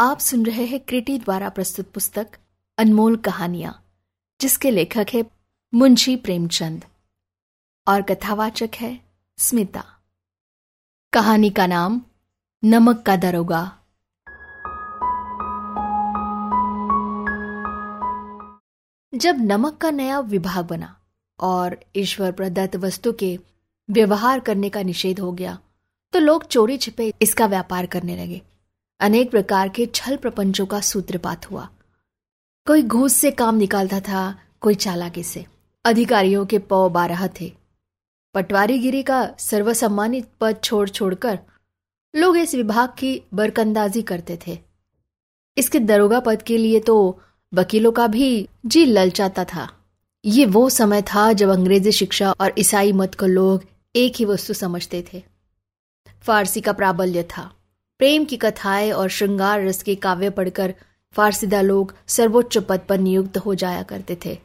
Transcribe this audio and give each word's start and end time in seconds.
आप 0.00 0.18
सुन 0.18 0.46
रहे 0.46 0.64
हैं 0.64 0.80
क्रिटी 0.80 1.18
द्वारा 1.18 1.48
प्रस्तुत 1.48 1.90
पुस्तक 1.92 2.26
अनमोल 2.78 3.16
कहानियाँ, 3.16 3.72
जिसके 4.40 4.70
लेखक 4.70 5.06
है 5.14 5.24
मुंशी 5.74 6.16
प्रेमचंद 6.16 6.84
और 7.88 8.02
कथावाचक 8.02 8.70
है 8.76 9.00
स्मिता। 9.38 9.84
कहानी 11.12 11.50
का 11.50 11.66
नाम 11.66 12.00
नमक 12.64 13.02
का 13.02 13.16
दरोगा। 13.16 13.60
जब 19.14 19.36
नमक 19.38 19.76
का 19.76 19.90
नया 19.90 20.20
विभाग 20.20 20.66
बना 20.66 20.96
और 21.38 21.78
ईश्वर 21.96 22.32
प्रदत्त 22.32 22.76
वस्तु 22.76 23.12
के 23.12 23.38
व्यवहार 23.90 24.40
करने 24.40 24.70
का 24.70 24.82
निषेध 24.82 25.20
हो 25.20 25.32
गया 25.32 25.58
तो 26.12 26.18
लोग 26.18 26.46
चोरी 26.46 26.78
छिपे 26.78 27.12
इसका 27.22 27.46
व्यापार 27.46 27.86
करने 27.86 28.16
लगे। 28.16 28.42
अनेक 29.00 29.30
प्रकार 29.30 29.68
के 29.68 29.86
छल 29.86 30.16
प्रपंचों 30.16 30.66
का 30.66 30.80
सूत्रपात 30.80 31.50
हुआ। 31.50 31.68
कोई 32.66 32.82
घूस 32.82 33.12
से 33.12 33.30
काम 33.30 33.54
निकालता 33.54 34.00
था, 34.00 34.38
कोई 34.60 34.74
चालाकी 34.74 35.22
से। 35.22 35.46
अधिकारियों 35.84 36.46
के 36.46 36.58
पौ 36.58 36.88
बारह 36.88 37.26
थे। 37.40 37.52
पटवारीगिरी 38.34 39.02
का 39.02 39.34
सर्वसम्मानित 39.38 40.28
पद 40.40 40.60
छोड़ 40.64 40.88
छोड़कर 40.88 41.38
लोग 42.14 42.36
इस 42.36 42.54
विभाग 42.54 42.88
की 42.88 43.22
बरकंदाजी 43.34 44.02
करते 44.02 44.38
थे। 44.46 44.58
इसके 45.56 45.80
दरोगा 45.80 46.20
पद 46.20 46.42
के 46.42 46.56
लिए 46.56 46.80
तो 46.80 47.20
वकीलों 47.54 47.92
का 47.92 48.06
भी 48.06 48.48
जी 48.66 48.84
ललचाता 48.84 49.44
था। 49.44 49.68
ये 50.24 50.46
वो 50.46 50.68
समय 50.70 51.02
था 51.02 51.32
जब 51.32 51.48
अंग्रेज़ी 51.48 51.92
शिक्षा 51.92 52.32
और 52.32 52.52
ईसाई 52.58 52.92
मत 52.92 53.14
को 53.14 53.26
लोग 53.26 53.64
एक 53.96 54.16
ही 54.16 54.24
वस्तु 54.24 54.52
समझते 54.52 55.04
थे। 55.12 55.22
फारसी 56.22 56.60
का 56.60 56.72
प्राबल्य 56.72 57.22
था। 57.22 57.50
प्रेम 58.00 58.24
की 58.24 58.36
कथाएँ 58.36 58.92
और 58.92 59.08
श्रृंगार 59.08 59.64
रस 59.64 59.82
के 59.82 59.94
काव्य 59.94 60.30
पढ़कर 60.30 60.74
फारसीदा 61.14 61.60
लोग 61.60 61.94
सर्वोच्च 62.06 62.58
पद 62.58 62.80
पर 62.88 62.98
नियुक्त 62.98 63.36
हो 63.36 63.54
जाया 63.54 63.82
करते 63.82 64.16
थे। 64.26 64.38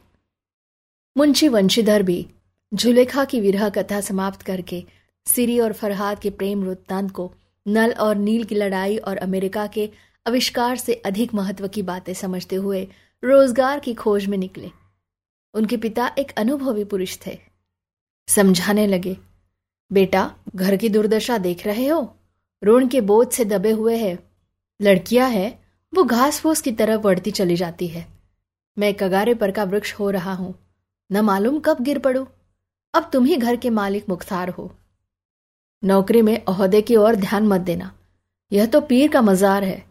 मुंशी 1.16 1.48
वंशीधर 1.48 2.02
भी 2.02 2.26
झुलेखा 2.74 3.24
की 3.24 3.40
विरह 3.40 3.68
कथा 3.68 4.00
समाप्त 4.00 4.42
करके 4.42 4.84
सिरी 5.26 5.58
और 5.60 5.72
फरहाद 5.72 6.18
के 6.18 6.30
प्रेम 6.30 6.64
वृत्तांत 6.64 7.10
को 7.10 7.32
नल 7.66 7.92
और 7.92 8.16
नील 8.16 8.44
की 8.44 8.54
लड़ाई 8.54 8.96
और 8.96 9.16
अमेरिका 9.16 9.66
के 9.66 9.88
आविष्कार 10.26 10.76
से 10.76 10.94
अधिक 10.94 11.34
महत्व 11.34 11.68
की 11.68 11.82
बातें 11.82 12.12
समझते 12.14 12.56
हुए 12.56 12.86
रोज़गार 13.24 13.80
की 13.80 13.94
खोज 13.94 14.26
में 14.26 14.38
निकले। 14.38 14.70
उनके 15.54 15.76
पिता 15.76 16.10
एक 16.18 16.32
अनुभवी 16.36 16.84
पुरुष 16.84 17.18
थे। 17.26 17.38
समझाने 18.28 18.86
लगे, 18.86 19.16
बेटा, 19.92 20.34
घर 20.56 20.76
की 20.76 20.88
दुर्दशा 20.88 21.38
देख 21.38 21.66
रहे 21.66 21.86
हो? 21.86 22.16
ऋण 22.66 22.88
के 22.88 23.00
बोझ 23.00 23.32
से 23.32 23.44
दबे 23.44 23.70
हुए 23.70 23.96
है। 23.96 24.18
लड़कियाँ 24.82 25.30
है, 25.30 25.58
वो 25.94 26.04
घास 26.04 26.40
फूस 26.40 26.60
की 26.60 26.72
तरफ़ 26.72 27.00
बढ़ती 27.00 27.30
चली 27.30 27.56
जाती 27.56 27.86
है। 27.88 28.06
मैं 28.78 28.94
कगारे 28.94 29.34
पर 29.34 29.50
का 29.50 29.64
वृक्ष 29.64 29.94
हो 29.94 30.10
रहा 30.10 30.34
हूँ। 30.34 30.54
न 31.12 31.20
मालूम 31.20 31.58
कब 31.58 31.76
गिर 31.80 31.98
पड़ू। 31.98 32.26
अब 32.94 33.10
तुम 33.12 33.24
ही 33.24 33.36
घर 33.36 33.56
के 33.56 33.70
मालिक 33.70 34.08
मुख्तार 34.08 34.48
हो। 34.48 34.74
नौकरी 35.84 36.22
में 36.22 36.44
अहदे 36.44 36.82
की 36.82 36.96
ओर 36.96 37.14
ध्यान 37.14 37.46
मत 37.46 37.60
देना। 37.60 37.94
यह 38.52 38.66
तो 38.66 38.80
पीर 38.80 39.10
का 39.10 39.22
मजार 39.22 39.64
है। 39.64 39.84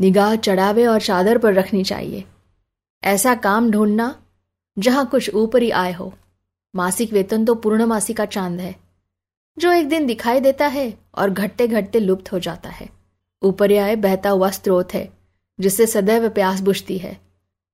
निगाह 0.00 0.36
चढ़ावे 0.36 0.86
और 0.86 1.00
चादर 1.00 1.38
पर 1.38 1.54
रखनी 1.54 1.84
चाहिए। 1.84 2.24
ऐसा 3.04 3.34
काम 3.34 3.70
ढूंढना, 3.70 4.22
जहाँ 4.78 5.06
कुछ 5.06 5.34
ऊपरी 5.34 5.70
आय 5.70 5.92
हो। 5.92 6.14
मासिक 6.76 7.12
वेतन 7.12 7.44
तो 7.44 7.54
पूर्णमासी 7.54 8.12
का 8.12 8.24
चाँद 8.24 8.60
है। 8.60 8.89
जो 9.58 9.72
एक 9.72 9.88
दिन 9.88 10.06
दिखाई 10.06 10.40
देता 10.40 10.66
है 10.66 10.98
और 11.14 11.30
घटते 11.30 11.68
घटते 11.68 12.00
लुप्त 12.00 12.32
हो 12.32 12.38
जाता 12.38 12.68
है। 12.68 12.88
ऊपरी 13.42 13.76
आय 13.76 13.96
बहता 13.96 14.30
हुआ 14.30 14.50
स्रोत 14.50 14.94
है 14.94 15.12
जिससे 15.60 15.86
सदैव 15.86 16.28
प्यास 16.28 16.60
बुझती 16.60 16.98
है। 16.98 17.20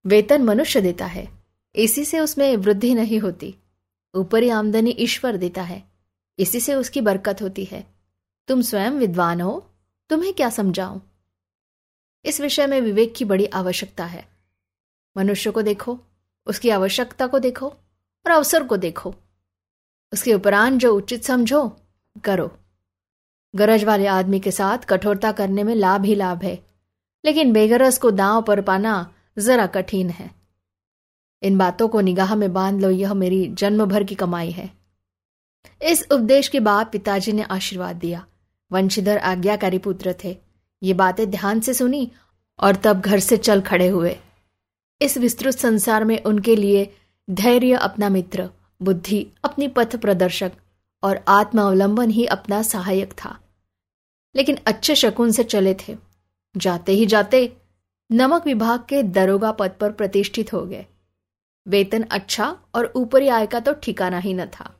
वेतन 0.07 0.43
मनुष्य 0.43 0.81
देता 0.81 1.07
है, 1.07 1.29
इसी 1.75 2.05
से 2.05 2.21
उसमें 2.21 2.57
वृद्धि 2.57 2.95
नहीं 2.95 3.19
होती। 3.19 3.55
ऊपरी 4.15 4.49
आमदनी 4.49 4.91
ईश्वर 4.91 5.37
देता 5.37 5.63
है, 5.63 5.85
इसी 6.39 6.61
से 6.61 6.75
उसकी 6.75 7.01
बरकत 7.01 7.43
होती 7.43 7.65
है। 7.65 7.87
तुम 8.49 8.63
स्वयं 8.63 8.91
विद्वान 8.91 9.41
हो, 9.41 9.71
तुम्हें 10.11 10.35
क्या 10.35 10.51
समझाऊं? 10.51 11.01
इस 12.25 12.41
विषय 12.41 12.67
में 12.67 12.81
विवेक 12.81 13.15
की 13.15 13.25
बड़ी 13.25 13.47
आवश्यकता 13.47 14.05
है। 14.05 14.29
मनुष्य 15.17 15.51
को 15.51 15.63
देखो, 15.63 15.99
उसकी 16.47 16.71
आवश्यकता 16.71 17.27
को 17.27 17.39
देखो 17.39 17.69
और 18.27 18.31
अवसर 18.31 18.65
को 18.65 18.77
देखो। 18.77 19.15
उसके 20.13 20.35
उपरांत 20.35 20.81
जो 20.81 20.95
उचित 20.97 21.25
समझो, 21.25 21.77
करो। 22.25 22.59
गरज 23.57 23.85
वाले 23.85 24.07
आदमी 24.07 24.41
के 24.41 24.51
साथ 24.51 24.79
कठोरता 24.79 25.33
करने 25.33 25.65
में 25.65 25.75
लाभ 25.75 26.05
ही 26.05 26.15
लाभ 26.15 26.43
है, 26.43 26.67
लेकिन 27.25 27.53
बेगरज 27.53 27.99
को 27.99 28.11
दांव 28.11 28.43
पर 28.43 28.61
पाना 28.61 29.15
जरा 29.39 29.67
कठिन 29.67 30.11
है। 30.11 30.31
इन 31.43 31.59
बातों 31.59 31.89
को 31.89 32.01
निगाह 32.01 32.35
में 32.35 32.53
बाँध 32.53 32.81
लो, 32.81 32.91
यह 32.91 33.15
मेरी 33.15 33.47
जन्म 33.49 33.85
भर 33.85 34.05
की 34.05 34.15
कमाई 34.15 34.51
है। 34.51 34.71
इस 35.83 36.07
उपदेश 36.13 36.49
के 36.49 36.61
बाद 36.61 36.87
पिताजी 36.93 37.33
ने 37.33 37.43
आशीर्वाद 37.43 37.97
दिया। 37.97 38.27
वंशीधर 38.73 39.19
आज्ञाकारी 39.19 39.79
पुत्र 39.79 40.15
थे। 40.25 40.37
ये 40.83 40.95
बातें 40.95 41.31
ध्यान 41.31 41.61
से 41.61 41.75
सुनी 41.75 42.13
और 42.59 42.77
तब 42.77 43.01
घर 43.01 43.19
से 43.19 43.37
चल 43.37 43.61
खड़े 43.61 43.89
हुए। 43.89 44.17
इस 45.03 45.19
विस्तृत 45.19 45.55
संसार 45.55 46.05
में 46.05 46.23
उनके 46.23 46.57
लिए 46.57 46.97
धैर्य 47.31 47.73
अपना 47.73 48.09
मित्र 48.09 48.51
बुद्धि, 48.83 49.27
अपनी 49.45 49.69
पथ 49.69 49.97
प्रदर्शक 49.97 50.53
और 51.03 51.25
आत्मावलंबन 51.29 52.11
ही 52.11 52.27
अपना 52.27 52.63
सहायक 52.63 53.13
था। 53.13 53.39
लेकिन 54.37 54.59
अच्छे 54.67 54.95
शकुन 54.95 55.31
से 55.31 55.45
चले 55.45 55.75
थे। 55.75 55.97
जाते 56.57 56.93
ही 56.93 57.07
जाते 57.07 57.57
नमक 58.13 58.47
विभाग 58.47 58.81
के 58.89 59.03
दरोगा 59.03 59.53
पद 59.53 59.71
पर 59.81 59.93
प्रतिष्ठित 59.93 60.53
हो 60.53 60.67
गए। 60.67 60.87
वेतन 61.69 62.03
अच्छा 62.03 62.59
और 62.75 62.93
ऊपरी 62.97 63.29
आय 63.29 63.47
का 63.47 63.61
तो 63.61 63.73
ठिकाना 63.73 64.19
ही 64.19 64.35
न 64.35 64.47
था। 64.47 64.77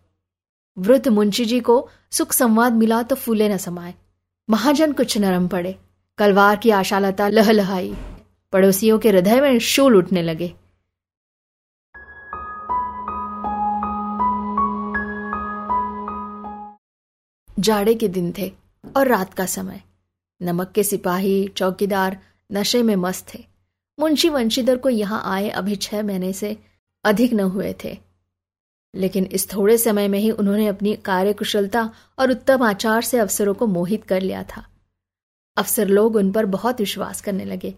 वृद्ध 0.79 1.09
मुंशी 1.09 1.45
जी 1.45 1.61
को 1.61 1.89
सुख 2.11 2.33
संवाद 2.33 2.73
मिला 2.73 3.03
तो 3.03 3.17
फूले 3.17 3.49
न 3.49 3.57
समाये। 3.57 3.95
महाजन 4.51 4.93
कुछ 4.93 5.19
नरम 5.19 5.49
पड़े। 5.49 5.79
कलवार 6.19 6.57
की 6.57 6.71
आशालता 6.71 7.29
लहलहाई। 7.29 7.97
पड़ोसियों 8.53 8.99
के 8.99 9.09
हृदय 9.09 9.41
में 9.41 9.59
शूल 9.59 9.97
उठने 9.97 10.23
लगे। 10.23 10.55
जाड़े 17.59 17.95
के 17.95 18.09
दिन 18.09 18.35
थे 18.39 18.53
और 18.97 19.09
रात 19.09 19.35
का 19.35 19.47
समय। 19.47 19.83
नमक 20.43 20.73
के 20.73 20.83
सिपाही, 20.83 21.49
चौकीदार 21.49 22.21
नशे 22.53 22.83
में 22.83 22.97
मस्त 22.97 23.35
थे। 23.35 23.45
मुंशी 24.01 24.29
वंशीधर 24.29 24.77
को 24.77 24.89
यहाँ 24.89 25.23
आए 25.25 25.49
अभी 25.49 25.77
छह 25.77 26.03
महीने 26.03 26.33
से 26.33 26.59
अधिक 27.05 27.33
न 27.33 27.41
हुए 27.41 27.75
थे। 27.85 27.99
लेकिन 28.95 29.25
इस 29.25 29.55
थोड़े 29.55 29.79
समय 29.79 30.09
में 30.09 30.19
ही 30.19 30.31
उन्होंने 30.31 30.67
अपनी 30.67 30.97
कार्यकुशलता 30.97 31.91
और 32.19 32.31
उत्तम 32.31 32.63
आचार 32.63 33.03
से 33.03 33.19
अफसरों 33.19 33.55
को 33.55 33.67
मोहित 33.67 34.05
कर 34.05 34.21
लिया 34.21 34.43
था। 34.43 34.67
अफसर 35.57 35.89
लोग 35.89 36.17
उन 36.17 36.33
पर 36.33 36.47
बहुत 36.47 36.81
विश्वास 36.81 37.21
करने 37.21 37.45
लगे। 37.45 37.75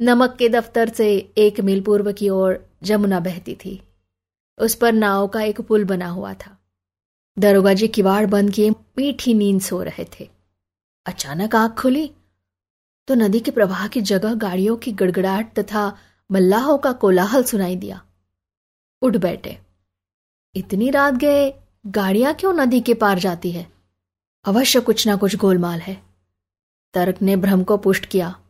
नमक 0.00 0.36
के 0.38 0.48
दफ्तर 0.48 0.88
से 0.88 1.32
एक 1.38 1.60
मील 1.60 1.80
पूर्व 1.80 2.12
की 2.12 2.28
ओर 2.28 2.70
जमुना 2.82 3.20
बहती 3.20 3.54
थी। 3.54 3.82
उस 4.58 4.74
पर 4.74 4.92
नाव 4.92 5.28
का 5.28 5.42
एक 5.42 5.60
पुल 5.60 5.84
बना 5.84 6.08
हुआ 6.08 6.34
था। 6.34 6.59
दरोगा 7.40 7.72
जी 7.72 7.88
किवाड़ 7.88 8.26
बंद 8.26 8.52
किए 8.52 8.70
मीठी 8.70 9.34
नींद 9.34 9.60
सो 9.60 9.82
रहे 9.82 10.04
थे। 10.04 10.28
अचानक 11.06 11.54
आँख 11.54 11.80
खुली 11.80 12.10
तो 13.08 13.14
नदी 13.14 13.40
के 13.40 13.50
प्रवाह 13.50 13.88
की 13.88 14.00
जगह 14.00 14.34
गाड़ियों 14.34 14.76
की 14.76 14.92
गड़गड़ाहट 14.92 15.58
तथा 15.58 15.96
मल्लाहों 16.30 16.78
का 16.78 16.92
कोलाहल 16.92 17.44
सुनाई 17.44 17.76
दिया। 17.76 18.02
उठ 19.02 19.16
बैठे। 19.16 19.58
इतनी 20.54 20.90
रात 20.90 21.14
गए, 21.14 21.54
गाड़ियाँ 21.86 22.34
क्यों 22.34 22.52
नदी 22.52 22.80
के 22.80 22.94
पार 22.94 23.18
जाती 23.18 23.50
है? 23.50 23.72
अवश्य 24.44 24.80
कुछ 24.80 25.06
ना 25.06 25.16
कुछ 25.16 25.36
गोलमाल 25.36 25.80
है। 25.80 26.02
तर्क 26.94 27.22
ने 27.22 27.36
भ्रम 27.36 27.64
को 27.64 27.76
पुष्ट 27.76 28.06
किया। 28.06 28.40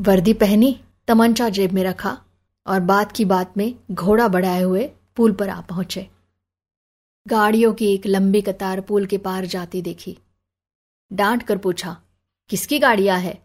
वर्दी 0.00 0.34
पहनी, 0.34 0.80
तमंचा 1.08 1.48
जेब 1.48 1.72
में 1.72 1.84
रखा 1.84 2.18
और 2.66 2.80
बात 2.80 3.12
की 3.12 3.24
बात 3.24 3.56
में 3.56 3.74
घोड़ा 3.90 4.28
बढ़ाए 4.28 4.62
हुए 4.62 4.90
पुल 5.16 5.32
पर 5.32 5.48
आ 5.48 5.60
पहुँचे। 5.60 6.19
गाड़ियों 7.26 7.72
की 7.74 7.94
एक 7.94 8.06
लंबी 8.06 8.40
कतार 8.40 8.80
पुल 8.80 9.06
के 9.06 9.18
पार 9.18 9.44
जाती 9.44 9.82
देखी। 9.82 10.18
डांट 11.12 11.42
कर 11.42 11.58
पूछा, 11.58 11.96
किसकी 12.50 12.78
गाड़ियाँ 12.78 13.18
है? 13.18 13.42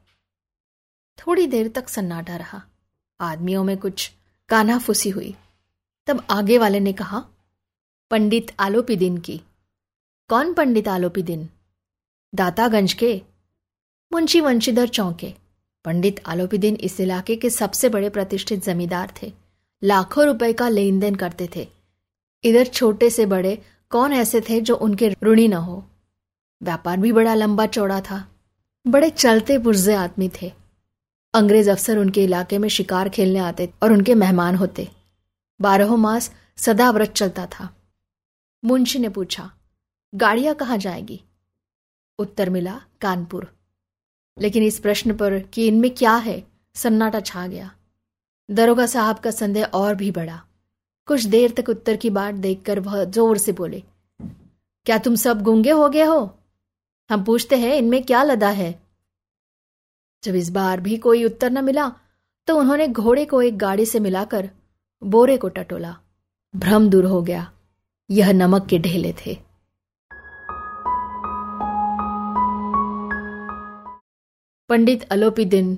थोड़ी 1.19 1.47
देर 1.47 1.67
तक 1.67 1.89
सन्नाटा 1.89 2.35
रहा। 2.35 2.61
आदमियों 3.19 3.63
में 3.63 3.77
कुछ 3.77 4.11
काना 4.49 4.77
फुसी 4.79 5.09
हुई। 5.09 5.35
तब 6.07 6.25
आगे 6.29 6.57
वाले 6.57 6.79
ने 6.79 6.93
कहा, 6.93 7.19
पंडित 8.11 8.51
आलोपी 8.59 8.95
दिन 8.95 9.17
की। 9.17 9.41
कौन 10.29 10.53
पंडित 10.53 10.87
आलोपी 10.87 11.23
दिन 11.23 11.49
दातागंज 12.33 12.93
के। 12.93 13.21
मुंशी 14.11 14.41
वंशीधर 14.41 14.87
चौंके। 14.87 15.33
पंडित 15.85 16.21
आलोपीदीन 16.25 16.75
इस 16.75 16.99
इलाके 16.99 17.35
के 17.35 17.49
सबसे 17.49 17.89
बड़े 17.89 18.09
प्रतिष्ठित 18.09 18.63
जमींदार 18.63 19.13
थे। 19.21 19.33
लाखों 19.83 20.25
रुपए 20.25 20.53
का 20.53 20.69
लेन 20.69 20.99
देन 20.99 21.15
करते 21.15 21.49
थे। 21.55 21.74
इधर 22.45 22.65
छोटे 22.65 23.09
से 23.09 23.25
बड़े 23.25 23.61
कौन 23.89 24.13
ऐसे 24.13 24.41
थे 24.41 24.61
जो 24.61 24.75
उनके 24.75 25.15
ऋणी 25.23 25.47
न 25.47 25.53
हो? 25.53 25.89
व्यापार 26.63 26.97
भी 26.97 27.11
बड़ा 27.11 27.33
लंबा 27.33 27.65
चौड़ा 27.65 28.01
था। 28.01 28.31
बड़े 28.87 29.09
चलते 29.09 29.59
पुरजे 29.59 29.93
आदमी 29.93 30.31
थे। 30.41 30.53
अंग्रेज़ 31.33 31.69
अफसर 31.69 31.97
उनके 31.97 32.23
इलाके 32.23 32.57
में 32.57 32.69
शिकार 32.69 33.09
खेलने 33.09 33.39
आते 33.39 33.73
और 33.83 33.93
उनके 33.93 34.15
मेहमान 34.15 34.55
होते। 34.55 34.89
बारहों 35.61 35.97
मास 35.97 36.33
सदा 36.57 36.91
व्रत 36.91 37.11
चलता 37.11 37.45
था। 37.45 37.75
मुंशी 38.65 38.99
ने 38.99 39.09
पूछा, 39.09 39.51
गाड़ियाँ 40.15 40.55
कहाँ 40.55 40.77
जाएगी? 40.77 41.23
उत्तर 42.19 42.49
मिला, 42.49 42.81
कानपुर। 43.01 43.55
लेकिन 44.39 44.63
इस 44.63 44.79
प्रश्न 44.79 45.17
पर 45.17 45.39
कि 45.39 45.67
इनमें 45.67 45.95
क्या 45.95 46.15
है, 46.15 46.47
सन्नाटा 46.75 47.19
छा 47.19 47.47
गया। 47.47 47.75
दरोगा 48.51 48.85
साहब 48.85 49.19
का 49.19 49.31
संदेह 49.31 49.65
और 49.65 49.95
भी 49.95 50.11
बढ़ा 50.11 50.44
कुछ 51.07 51.23
देर 51.25 51.51
तक 51.51 51.69
उत्तर 51.69 51.95
की 51.95 52.09
बात 52.09 52.35
देखकर 52.35 52.79
वह 52.79 53.03
ज़ोर 53.05 53.37
से 53.37 53.51
बोले, 53.51 53.83
क्या 54.85 54.97
तुम 54.97 55.15
सब 55.15 55.41
गूँगे 55.43 55.71
हो 55.71 55.89
गए 55.89 56.03
हो? 56.03 56.19
हम 57.09 57.23
पूछते 57.23 57.55
हैं, 57.55 57.75
इनमें 57.75 58.03
क्या 58.03 58.23
लदा 58.23 58.49
है? 58.51 58.73
जब 60.23 60.35
इस 60.35 60.49
बार 60.51 60.81
भी 60.81 60.97
कोई 60.97 61.23
उत्तर 61.25 61.51
न 61.51 61.63
मिला 61.63 61.91
तो 62.47 62.57
उन्होंने 62.57 62.87
घोड़े 62.87 63.25
को 63.25 63.41
एक 63.41 63.57
गाड़ी 63.57 63.85
से 63.85 63.99
मिलाकर 63.99 64.49
बोरे 65.01 65.37
को 65.37 65.49
टटोला। 65.49 65.95
भ्रम 66.53 66.89
दूर 66.89 67.05
हो 67.05 67.21
गया। 67.21 67.51
यह 68.09 68.31
नमक 68.33 68.65
के 68.65 68.79
ढेले 68.79 69.13
थे। 69.17 69.37
पंडित 74.69 75.03
अलोपी 75.11 75.45
दिन 75.47 75.77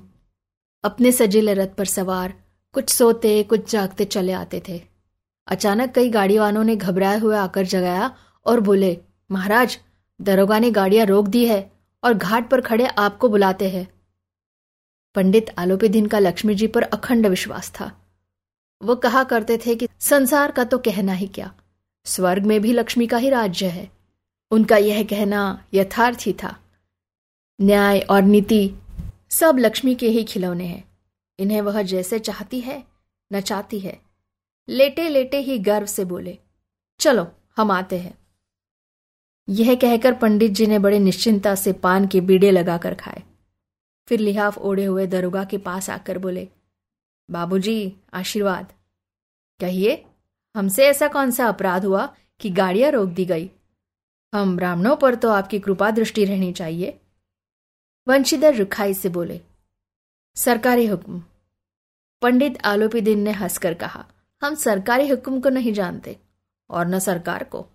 अपने 0.84 1.12
सजीले 1.12 1.54
रथ 1.54 1.76
पर 1.78 1.86
सवार 1.88 2.34
कुछ 2.76 2.90
सोते, 2.90 3.42
कुछ 3.44 3.72
जागते 3.72 4.06
चले 4.06 4.32
आते 4.34 4.62
थे। 4.70 4.82
अचानक 5.48 5.92
कई 5.92 6.10
गाड़ी 6.10 6.38
वालों 6.38 6.64
ने 6.64 6.76
घबराए 6.76 7.20
हुए 7.20 7.38
आकर 7.38 7.66
जगाया 7.66 8.16
और 8.46 8.60
बोले, 8.60 8.98
महाराज, 9.30 9.78
दरोगा 10.20 10.60
ने 10.60 10.72
गाड़ियाँ 10.72 11.06
रोक 11.06 11.28
दी 11.28 11.46
है 11.46 11.60
और 12.04 12.14
घाट 12.14 12.50
पर 12.50 12.62
खड़े 12.62 12.88
आपको 12.88 13.30
बुलाते 13.30 13.70
हैं। 13.70 13.88
पंडित 15.16 15.50
आलोपी 15.58 15.88
दिन 15.90 16.06
का 16.06 16.20
लक्ष्मी 16.20 16.56
जी 16.56 16.68
पर 16.68 16.84
अखंड 16.84 17.28
विश्वास 17.28 17.72
था। 17.72 17.92
वो 18.82 18.96
कहा 18.96 19.24
करते 19.24 19.58
थे 19.58 19.76
कि 19.76 19.88
संसार 20.00 20.52
का 20.52 20.64
तो 20.64 20.78
कहना 20.78 21.14
ही 21.14 21.28
क्या, 21.28 21.52
स्वर्ग 22.06 22.46
में 22.46 22.60
भी 22.62 22.74
लक्ष्मी 22.74 23.08
का 23.08 23.18
ही 23.18 23.30
राज्य 23.30 23.68
है। 23.68 23.90
उनका 24.52 24.78
यह 24.78 25.04
कहना 25.04 25.64
यथार्थ 25.74 26.26
ही 26.26 26.34
था। 26.34 26.56
न्याय 27.60 28.00
और 28.00 28.22
नीति 28.22 28.72
सब 29.30 29.58
लक्ष्मी 29.60 29.96
के 29.96 30.10
ही 30.10 30.24
खिलौने 30.24 30.66
हैं। 30.66 30.84
इन्हें 31.40 31.62
वह 31.62 31.82
जैसे 31.82 32.20
चाहती 32.20 32.60
है 32.60 32.84
नचाती 33.32 33.80
है। 33.80 33.98
लेटे 34.70 35.10
लेटे 35.10 35.40
ही 35.40 35.58
गर्व 35.60 35.86
से 35.86 36.06
बोले, 36.06 36.38
चलो, 37.00 37.28
हम 37.58 37.72
आते 37.72 38.00
हैं। 38.00 38.18
यह 39.50 39.76
कहकर 39.76 40.14
पंडित 40.14 40.52
जी 40.52 40.66
ने 40.68 40.80
बड़े 40.80 41.00
निश्चिंता 41.00 41.56
से 41.56 41.74
पान 41.74 42.08
के 42.08 42.22
बीड़े 42.22 42.52
लगाकर 42.52 42.94
खाए। 42.94 43.24
फिर 44.08 44.20
लिहाफ 44.20 44.58
ओढ़े 44.58 44.86
हुए 44.86 45.06
दरोगा 45.08 45.44
के 45.44 45.58
पास 45.58 45.90
आकर 45.90 46.18
बोले, 46.18 46.48
बाबूजी, 47.30 47.94
आशीर्वाद। 48.14 48.74
कहिए, 49.60 50.06
हमसे 50.56 50.88
ऐसा 50.88 51.08
कौन 51.08 51.32
सा 51.32 51.48
अपराध 51.48 51.86
हुआ 51.86 52.06
कि 52.40 52.50
गाड़ियाँ 52.50 52.92
रोक 52.92 53.10
दी 53.10 53.26
गई? 53.26 53.50
हम 54.34 54.56
ब्राह्मणों 54.58 54.96
पर 54.96 55.16
तो 55.16 55.30
आपकी 55.30 55.60
कृपा 55.60 55.92
दृष्टि 55.92 56.26
रहनी 56.26 56.52
चाहिए। 56.54 57.00
वंशीधर 58.08 58.56
रुखाई 58.56 58.94
से 58.94 59.10
बोले, 59.10 59.40
सरकारी 60.36 60.86
हुक्म। 60.86 61.24
पंडित 62.22 62.58
आलोपी 62.66 63.02
दिन 63.02 63.20
ने 63.20 63.32
हंसकर 63.32 63.74
कहा 63.74 64.06
हम 64.42 64.56
सरकारी 64.56 65.08
हुक्म 65.08 65.40
को 65.40 65.50
नहीं 65.50 65.74
जानते 65.74 66.20
और 66.70 66.88
न 66.88 67.00
सरकार 67.00 67.44
को। 67.44 67.66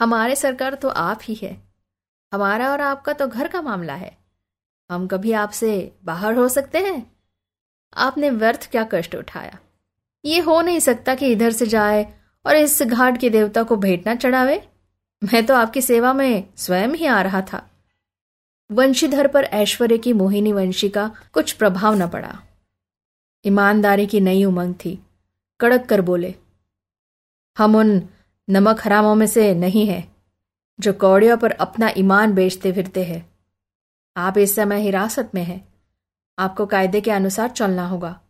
हमारे 0.00 0.36
सरकार 0.36 0.74
तो 0.74 0.88
आप 0.88 1.18
ही 1.22 1.34
है। 1.34 1.62
हमारा 2.32 2.70
और 2.70 2.80
आपका 2.80 3.12
तो 3.12 3.28
घर 3.28 3.48
का 3.48 3.62
मामला 3.62 3.94
है। 3.94 4.18
हम 4.90 5.06
कभी 5.06 5.32
आपसे 5.32 5.96
बाहर 6.04 6.34
हो 6.34 6.48
सकते 6.48 6.78
हैं। 6.78 7.12
आपने 7.96 8.30
व्यर्थ 8.30 8.70
क्या 8.70 8.88
कष्ट 8.92 9.14
उठाया? 9.14 9.58
ये 10.24 10.40
हो 10.40 10.60
नहीं 10.60 10.80
सकता 10.80 11.14
कि 11.14 11.26
इधर 11.26 11.50
से 11.50 11.66
जाए 11.66 12.14
और 12.46 12.56
इस 12.56 12.82
घाट 12.82 13.20
के 13.20 13.30
देवता 13.30 13.62
को 13.62 13.76
भेंट 13.76 14.06
ना 14.06 14.14
चढ़ावे। 14.14 14.68
मैं 15.24 15.46
तो 15.46 15.54
आपकी 15.54 15.82
सेवा 15.82 16.12
में 16.12 16.44
स्वयं 16.56 16.88
ही 16.88 17.06
आ 17.06 17.22
रहा 17.22 17.40
था। 17.40 17.70
वंशीधर 18.70 19.28
पर 19.28 19.44
ऐश्वर्य 19.44 19.98
की 19.98 20.12
मोहिनी 20.12 20.52
वंशी 20.52 20.88
का 20.88 21.10
कुछ 21.32 21.52
प्रभाव 21.52 21.94
न 21.94 22.08
पड़ा। 22.08 22.42
ईमानदारी 23.46 24.06
की 24.06 24.20
नई 24.20 24.44
उमंग 24.44 24.74
थी। 24.74 25.06
कड़क 25.62 25.86
कर 25.86 26.00
बोले, 26.00 26.34
हम 27.56 27.76
उन 27.76 28.02
नमक 28.48 28.80
हरामों 28.84 29.14
में 29.14 29.26
से 29.26 29.54
नहीं 29.54 29.86
है, 29.86 30.04
जो 30.78 30.92
कौड़ियों 30.92 31.36
पर 31.36 31.50
अपना 31.50 31.90
ईमान 31.96 32.34
बेचते 32.34 32.72
फिरते 32.72 33.04
हैं। 33.04 33.26
आप 34.16 34.38
इस 34.38 34.54
समय 34.54 34.80
हिरासत 34.80 35.30
में 35.34 35.42
हैं। 35.44 35.60
आपको 36.38 36.66
कायदे 36.66 37.00
के 37.00 37.10
अनुसार 37.10 37.50
चलना 37.50 37.86
होगा। 37.88 38.20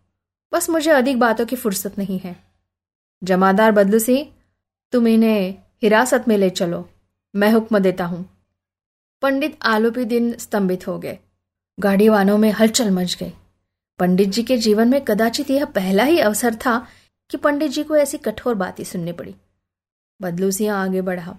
बस 0.53 0.69
मुझे 0.71 0.91
अधिक 0.91 1.19
बातों 1.19 1.47
की 1.47 1.57
फुर्सत 1.57 1.99
नहीं 1.99 2.19
है। 2.19 2.37
जमादार 3.23 3.73
बदलू 3.73 3.99
सिंह 3.99 4.27
तुम 4.93 5.09
इन्हें 5.09 5.55
हिरासत 5.83 6.25
में 6.29 6.37
ले 6.39 6.51
चलो। 6.51 6.89
मैं 7.35 7.51
हुक्म 7.53 7.79
देता 7.79 8.05
हूँ। 8.05 8.25
पंडित 9.23 9.59
आलोपी 9.63 10.05
दिन 10.05 10.33
स्तंभित 10.39 10.87
हो 10.89 10.99
गए। 10.99 11.19
गाड़ी 11.79 12.09
वानों 12.09 12.39
में 12.39 12.51
हलचल 12.51 12.91
मच 12.91 13.17
गई। 13.21 13.33
पंडित 13.99 14.29
जी 14.29 14.43
के 14.43 14.57
जीवन 14.59 14.89
में 14.89 15.01
कदाचित 15.05 15.51
यह 15.51 15.65
पहला 15.65 16.05
ही 16.05 16.19
अवसर 16.19 16.55
था 16.55 16.87
कि 17.33 17.39
पंडित 17.39 17.71
जी 17.71 17.85
को 17.85 17.97
ऐसी 17.97 18.19
कठोर 18.19 18.55
बातें 18.55 18.85
सुननी 18.85 19.13
पड़ी। 19.13 19.35
बदलू 20.23 20.51
सिंह 20.51 20.75
आगे 20.75 21.01
बढ़ा। 21.01 21.37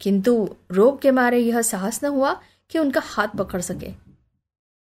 किंतु 0.00 0.56
रोग 0.70 1.00
के 1.00 1.10
मारे 1.10 1.38
यह 1.38 1.62
साहस 1.62 2.04
न 2.04 2.06
हुआ 2.06 2.42
कि 2.70 2.78
उनका 2.78 3.00
हाथ 3.04 3.28
पकड़ 3.28 3.60
सके। 3.60 3.92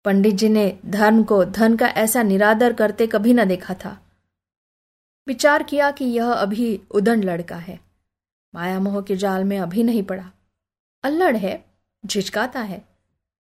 पंडित 0.06 0.36
जी 0.36 0.50
ने 0.50 0.80
धर्म 0.86 1.24
को, 1.24 1.46
धन 1.46 1.76
का 1.76 1.88
ऐसा 1.88 2.24
निरादर 2.24 2.74
करते 2.74 3.08
कभी 3.08 3.34
न 3.34 3.46
देखा 3.46 3.74
था। 3.74 4.02
विचार 5.28 5.64
किया 5.64 5.92
कि 5.92 6.06
यह 6.06 6.32
अभी 6.32 6.82
उदंड 6.92 7.24
लड़का 7.24 7.56
है। 7.56 7.80
माया 8.56 8.80
मोह 8.80 9.02
के 9.02 9.16
जाल 9.16 9.44
में 9.44 9.60
अभी 9.60 9.84
नहीं 9.84 10.04
पड़ा। 10.04 10.32
अल्लड़ 11.04 11.36
है, 11.36 11.66
झिझकाता 12.06 12.62
है। 12.62 12.86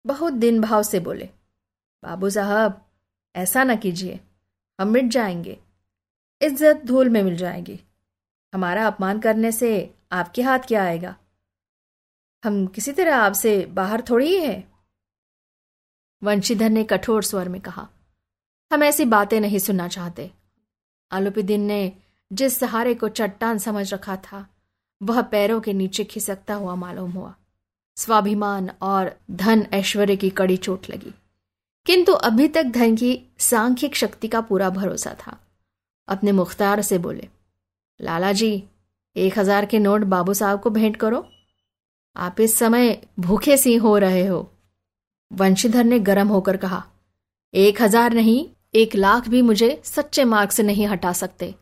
बहुत 0.05 0.33
दिन 0.33 0.61
भाव 0.61 0.83
से 0.83 0.99
बोले, 0.99 1.29
बाबू 2.03 2.29
साहब, 2.29 2.85
ऐसा 3.35 3.63
न 3.63 3.77
कीजिए, 3.77 4.19
हम 4.81 4.87
मिट 4.87 5.05
जाएँगे। 5.05 5.59
इज़्ज़त 6.41 6.81
धूल 6.85 7.09
में 7.09 7.21
मिल 7.23 7.35
जाएगी। 7.37 7.79
हमारा 8.53 8.85
अपमान 8.87 9.19
करने 9.19 9.51
से 9.51 9.71
आपके 10.11 10.41
हाथ 10.41 10.59
क्या 10.59 10.83
आएगा? 10.83 11.15
हम 12.43 12.65
किसी 12.67 12.91
तरह 12.91 13.15
आपसे 13.15 13.65
बाहर 13.71 14.01
थोड़ी 14.01 14.27
ही 14.27 14.41
है? 14.41 14.63
वंशीधर 16.21 16.69
ने 16.69 16.83
कठोर 16.83 17.23
स्वर 17.23 17.49
में 17.49 17.59
कहा, 17.61 17.87
हम 18.71 18.83
ऐसी 18.83 19.05
बातें 19.05 19.39
नहीं 19.41 19.59
सुनना 19.59 19.87
चाहते। 19.87 20.29
आलोपीदीन 21.11 21.61
ने 21.61 21.91
जिस 22.31 22.57
सहारे 22.59 22.93
को 22.95 23.09
चट्टान 23.09 23.57
समझ 23.57 23.93
रखा 23.93 24.15
था, 24.15 24.45
वह 25.01 25.21
पैरों 25.21 25.59
के 25.61 25.73
नीचे 25.73 26.03
खिसकता 26.03 26.53
हुआ 26.53 26.75
मालूम 26.75 27.11
हुआ। 27.11 27.33
स्वाभिमान 27.97 28.69
और 28.81 29.11
धन 29.31 29.65
ऐश्वर्य 29.73 30.15
की 30.15 30.29
कड़ी 30.29 30.57
चोट 30.57 30.89
लगी। 30.89 31.13
किंतु 31.85 32.13
अभी 32.13 32.47
तक 32.47 32.63
धन 32.65 32.95
की 32.95 33.19
सांख्यिक 33.39 33.95
शक्ति 33.95 34.27
का 34.27 34.41
पूरा 34.41 34.69
भरोसा 34.69 35.15
था। 35.19 35.37
अपने 36.11 36.31
मुख्तार 36.33 36.81
से 36.81 36.97
बोले 36.99 37.27
लाला 37.99 38.31
जी 38.33 38.51
एक 39.15 39.37
हज़ार 39.39 39.65
के 39.65 39.79
नोट 39.79 40.01
बाबू 40.07 40.33
साहब 40.33 40.59
को 40.59 40.69
भेंट 40.69 40.95
करो। 40.97 41.25
आप 42.15 42.39
इस 42.41 42.55
समय 42.55 42.97
भूखे 43.19 43.57
सी 43.57 43.75
हो 43.75 43.97
रहे 43.97 44.25
हो। 44.25 44.39
वंशीधर 45.31 45.83
ने 45.83 45.99
गर्म 46.01 46.27
होकर 46.27 46.57
कहा, 46.57 46.83
एक 47.53 47.81
हज़ार 47.81 48.13
नहीं, 48.13 48.45
एक 48.73 48.95
लाख 48.95 49.27
भी 49.27 49.41
मुझे 49.41 49.81
सच्चे 49.85 50.23
मार्ग 50.25 50.49
से 50.49 50.63
नहीं 50.63 50.87
हटा 50.87 51.11
सकते। 51.13 51.53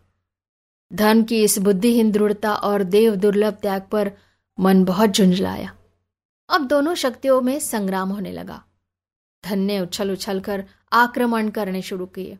धन 0.91 1.23
की 1.23 1.43
इस 1.43 1.57
बुद्धिहीन 1.59 2.11
दृढ़ता 2.11 2.53
और 2.55 2.83
देव 2.85 3.15
दुर्लभ 3.15 3.57
त्याग 3.61 3.81
पर 3.91 4.11
मन 4.57 4.83
बहुत 4.85 5.09
झुंझलाया। 5.09 5.75
अब 6.49 6.67
दोनों 6.67 6.93
शक्तियों 6.95 7.41
में 7.41 7.59
संग्राम 7.59 8.09
होने 8.09 8.31
लगा। 8.31 8.61
धन 9.43 9.59
ने 9.59 9.79
उछल 9.79 10.11
उछल 10.11 10.39
कर 10.39 10.63
आक्रमण 10.93 11.49
करने 11.49 11.81
शुरू 11.81 12.05
किए। 12.05 12.37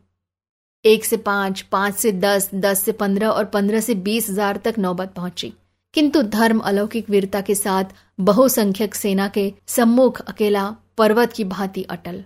एक 0.84 1.04
से 1.04 1.16
पाँच 1.16 1.60
पाँच 1.62 1.94
से 1.94 2.12
दस 2.12 2.50
दस 2.54 2.80
से 2.80 2.92
पंद्रह 2.92 3.28
और 3.28 3.44
पंद्रह 3.46 3.80
से 3.80 3.94
बीस 3.96 4.28
हज़ार 4.30 4.56
तक 4.56 4.74
नौबत 4.78 5.12
पहुँची। 5.16 5.52
किंतु 5.94 6.22
धर्म 6.24 6.58
अलौकिक 6.60 7.10
वीरता 7.10 7.40
के 7.40 7.54
साथ 7.54 7.84
बहुसंख्यक 8.18 8.94
सेना 8.94 9.26
के 9.28 9.52
सम्मुख 9.68 10.20
अकेला 10.20 10.68
पर्वत 10.98 11.32
की 11.32 11.44
भांति 11.44 11.82
अटल, 11.82 12.22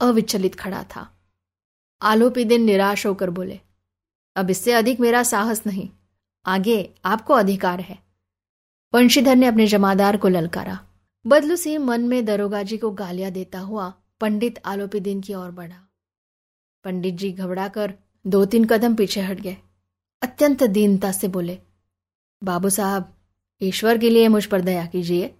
अविचलित 0.00 0.54
खड़ा 0.54 0.82
था। 0.82 1.06
आलोपी 2.02 2.44
दिन 2.44 2.62
निराश 2.62 3.06
होकर 3.06 3.30
बोले, 3.30 3.58
अब 4.36 4.50
इससे 4.50 4.72
अधिक 4.72 5.00
मेरा 5.00 5.22
साहस 5.22 5.62
नहीं, 5.66 5.88
आगे 6.46 6.78
आपको 7.04 7.34
अधिकार 7.34 7.80
है। 7.80 7.98
वंशीधर 8.94 9.36
ने 9.36 9.46
अपने 9.46 9.66
जमादार 9.66 10.16
को 10.16 10.28
ललकारा। 10.28 10.78
बदलू 11.24 11.56
सिंह 11.56 11.84
मन 11.84 12.00
में 12.02 12.24
दरोगा 12.24 12.62
जी 12.62 12.76
को 12.76 12.90
गालियाँ 12.92 13.30
देता 13.30 13.58
हुआ 13.60 13.92
पंडित 14.20 14.60
आलोपी 14.64 15.00
दिन 15.00 15.20
की 15.20 15.34
ओर 15.34 15.50
बढ़ा। 15.50 15.85
पंडित 16.86 17.14
जी 17.14 17.30
घबराकर 17.32 17.92
दो 18.24 18.44
तीन 18.44 18.64
कदम 18.64 18.94
पीछे 18.94 19.20
हट 19.20 19.40
गए। 19.40 19.56
अत्यंत 20.22 20.62
दीनता 20.62 21.10
से 21.12 21.28
बोले, 21.28 21.58
बाबू 22.42 22.68
साहब, 22.70 23.12
ईश्वर 23.60 23.98
के 23.98 24.10
लिए 24.10 24.28
मुझ 24.28 24.44
पर 24.46 24.60
दया 24.60 24.84
कीजिए। 24.86 25.34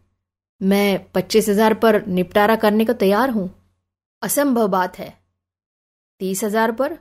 मैं 0.61 1.13
पच्चीस 1.13 1.49
हज़ार 1.49 1.75
पर 1.75 2.07
निपटारा 2.07 2.57
करने 2.57 2.85
को 2.85 2.93
तैयार 2.93 3.31
हूँ। 3.31 3.49
असंभव 4.23 4.69
बात 4.69 4.99
है। 4.99 5.09
तीस 6.21 6.43
हज़ार 6.45 6.73
पर 6.73 6.99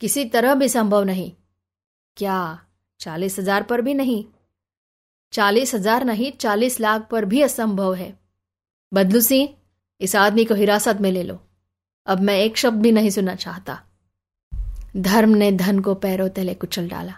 किसी 0.00 0.24
तरह 0.24 0.54
भी 0.54 0.68
संभव 0.68 1.04
नहीं। 1.04 1.30
क्या 2.16 2.38
चालीस 3.00 3.38
हज़ार 3.38 3.62
पर 3.62 3.80
भी 3.80 3.94
नहीं? 3.94 4.24
चालीस 5.32 5.74
हज़ार 5.74 6.04
नहीं, 6.04 6.30
चालीस 6.32 6.80
लाख 6.80 7.08
पर 7.10 7.24
भी 7.24 7.42
असंभव 7.42 7.94
है। 7.94 8.12
बदलू 8.92 9.20
सिंह, 9.20 9.48
इस 10.00 10.16
आदमी 10.16 10.44
को 10.44 10.54
हिरासत 10.54 10.98
में 11.00 11.10
ले 11.12 11.22
लो। 11.22 11.40
अब 12.06 12.20
मैं 12.20 12.38
एक 12.38 12.56
शब्द 12.56 12.82
भी 12.82 12.92
नहीं 12.92 13.10
सुनना 13.10 13.34
चाहता। 13.34 13.82
धर्म 14.96 15.30
ने 15.30 15.52
धन 15.52 15.80
को 15.80 15.94
पैरों 15.94 16.28
तले 16.28 16.54
कुचल 16.54 16.88
डाला। 16.88 17.14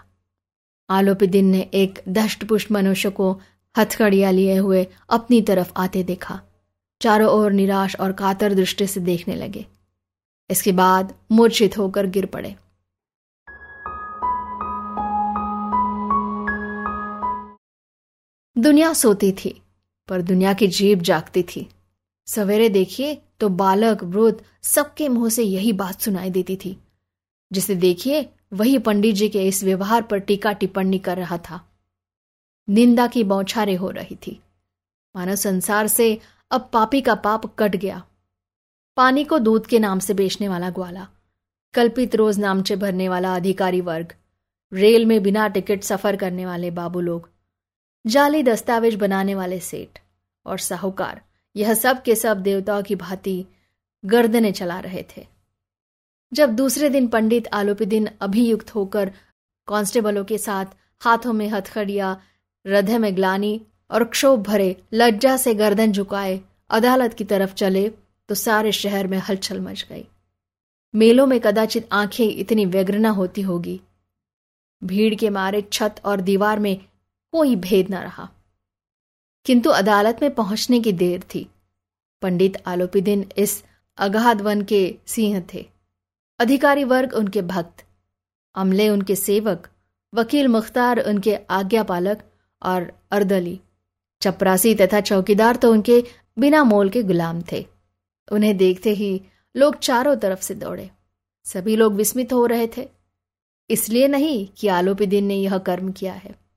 आलोपी 0.89 1.27
दिन 1.27 1.45
ने 1.45 1.59
एक 1.73 2.03
दष्ट 2.07 2.45
पुष्ट 2.45 2.71
मनुष्य 2.71 3.09
को 3.09 3.41
हथकड़िया 3.77 4.31
लिए 4.31 4.57
हुए 4.57 4.87
अपनी 5.09 5.41
तरफ़ 5.41 5.73
आते 5.77 6.03
देखा। 6.03 6.41
चारों 7.01 7.29
ओर 7.29 7.51
निराश 7.51 7.95
और 7.99 8.11
कातर 8.11 8.53
दृष्टि 8.53 8.87
से 8.87 8.99
देखने 8.99 9.35
लगे। 9.35 9.65
इसके 10.49 10.71
बाद 10.71 11.15
मूर्छित 11.31 11.77
होकर 11.77 12.05
गिर 12.05 12.25
पड़े। 12.25 12.55
दुनिया 18.57 18.93
सोती 18.93 19.31
थी, 19.31 19.61
पर 20.07 20.21
दुनिया 20.21 20.53
की 20.53 20.67
जीप 20.67 20.99
जागती 20.99 21.43
थी। 21.43 21.69
सवेरे 22.29 22.69
देखिए 22.69 23.21
तो 23.39 23.49
बालक, 23.49 24.03
वृद्ध 24.03 24.41
सबके 24.63 25.07
मुँह 25.09 25.29
से 25.29 25.43
यही 25.43 25.73
बात 25.73 26.01
सुनाई 26.01 26.29
देती 26.29 26.55
थी। 26.55 26.77
जिसे 27.51 27.75
देखिए, 27.75 28.29
वही 28.53 28.77
पंडित 28.77 29.15
जी 29.15 29.29
के 29.29 29.47
इस 29.47 29.63
व्यवहार 29.63 30.01
पर 30.01 30.19
टीका 30.19 30.51
टिप्पणी 30.51 30.99
कर 30.99 31.17
रहा 31.17 31.37
था। 31.37 31.61
निंदा 32.69 33.07
की 33.07 33.23
बौछारें 33.23 33.75
हो 33.77 33.89
रही 33.89 34.15
थी। 34.15 34.39
मानव 35.15 35.35
संसार 35.35 35.87
से 35.87 36.19
अब 36.51 36.69
पापी 36.73 37.01
का 37.01 37.15
पाप 37.15 37.45
कट 37.59 37.75
गया। 37.75 38.03
पानी 38.97 39.23
को 39.23 39.39
दूध 39.39 39.67
के 39.67 39.79
नाम 39.79 39.99
से 39.99 40.13
बेचने 40.13 40.47
वाला 40.47 40.69
ग्वाला, 40.69 41.07
कल्पित 41.73 42.15
रोज 42.15 42.39
नामचे 42.39 42.75
भरने 42.75 43.09
वाला 43.09 43.35
अधिकारी 43.35 43.81
वर्ग, 43.81 44.13
रेल 44.73 45.05
में 45.05 45.23
बिना 45.23 45.47
टिकट 45.47 45.83
सफ़र 45.83 46.15
करने 46.15 46.45
वाले 46.45 46.71
बाबू 46.71 46.99
लोग, 46.99 47.29
जाली 48.05 48.43
दस्तावेज़ 48.43 48.97
बनाने 48.97 49.35
वाले 49.35 49.59
सेठ 49.59 49.99
और 50.45 50.57
साहूकार 50.57 51.21
यह 51.55 51.73
सब 51.73 52.03
के 52.03 52.15
सब 52.15 52.41
देवताओं 52.41 52.83
की 52.83 52.95
भांति 52.95 53.45
गर्दने 54.05 54.51
चला 54.51 54.79
रहे 54.79 55.05
थे। 55.17 55.27
जब 56.33 56.55
दूसरे 56.55 56.89
दिन 56.89 57.07
पंडित 57.07 57.47
आलोपी 57.53 57.85
दिन 57.85 58.09
अभियुक्त 58.21 58.75
होकर 58.75 59.11
कांस्टेबलों 59.67 60.25
के 60.25 60.37
साथ 60.37 60.65
हाथों 60.99 61.33
में 61.33 61.49
हथखड़िया, 61.49 62.21
हृदय 62.67 62.97
में 62.97 63.15
ग्लानी 63.15 63.61
और 63.91 64.03
क्षोभ 64.03 64.43
भरे, 64.43 64.81
लज्जा 64.93 65.37
से 65.37 65.53
गर्दन 65.53 65.91
झुकाए, 65.91 66.41
अदालत 66.69 67.13
की 67.13 67.23
तरफ़ 67.23 67.53
चले 67.53 67.89
तो 68.29 68.35
सारे 68.35 68.71
शहर 68.71 69.07
में 69.07 69.17
हलचल 69.17 69.61
मच 69.61 69.85
गई। 69.89 70.05
मेलों 70.95 71.25
में 71.25 71.39
कदाचित 71.39 71.89
आँखें 71.91 72.29
इतनी 72.29 72.65
व्यग्र 72.65 72.97
न 72.97 73.05
होती 73.05 73.41
होगी। 73.41 73.81
भीड़ 74.83 75.15
के 75.15 75.29
मारे 75.29 75.61
छत 75.61 75.95
और 76.05 76.21
दीवार 76.21 76.59
में 76.59 76.85
कोई 77.31 77.55
भेद 77.55 77.89
न 77.89 77.93
रहा। 77.93 78.29
किंतु 79.45 79.69
अदालत 79.69 80.19
में 80.21 80.35
पहुँचने 80.35 80.79
की 80.79 80.93
देर 80.93 81.21
थी। 81.35 81.49
पंडित 82.21 82.57
आलोपी 82.65 83.01
दिन 83.01 83.29
इस 83.37 83.63
अगाध 83.97 84.41
वन 84.41 84.61
के 84.61 84.95
सिंह 85.07 85.43
थे। 85.53 85.69
अधिकारी 86.39 86.83
वर्ग 86.83 87.13
उनके 87.13 87.41
भक्त, 87.41 87.85
अमले 88.55 88.89
उनके 88.89 89.15
सेवक, 89.15 89.67
वकील 90.13 90.47
मुख्तार 90.47 90.99
उनके 90.99 91.35
आज्ञापालक 91.35 92.23
और 92.63 93.01
अर्दली, 93.11 93.59
चपरासी 94.21 94.75
तथा 94.75 95.01
चौकीदार 95.01 95.55
तो 95.55 95.71
उनके 95.71 96.03
बिना 96.39 96.63
मोल 96.63 96.89
के 96.89 97.03
गुलाम 97.03 97.43
थे। 97.51 97.65
उन्हें 98.31 98.57
देखते 98.57 98.89
ही 98.89 99.21
लोग 99.55 99.79
चारों 99.79 100.15
तरफ़ 100.15 100.41
से 100.41 100.55
दौड़े। 100.55 100.89
सभी 101.45 101.75
लोग 101.75 101.93
विस्मित 101.93 102.33
हो 102.33 102.45
रहे 102.45 102.67
थे। 102.77 102.89
इसलिए 103.69 104.07
नहीं 104.07 104.47
कि 104.57 104.67
आलोपी 104.67 105.05
दिन 105.05 105.25
ने 105.25 105.35
यह 105.35 105.57
कर्म 105.57 105.91
किया 105.91 106.13
है। 106.13 106.48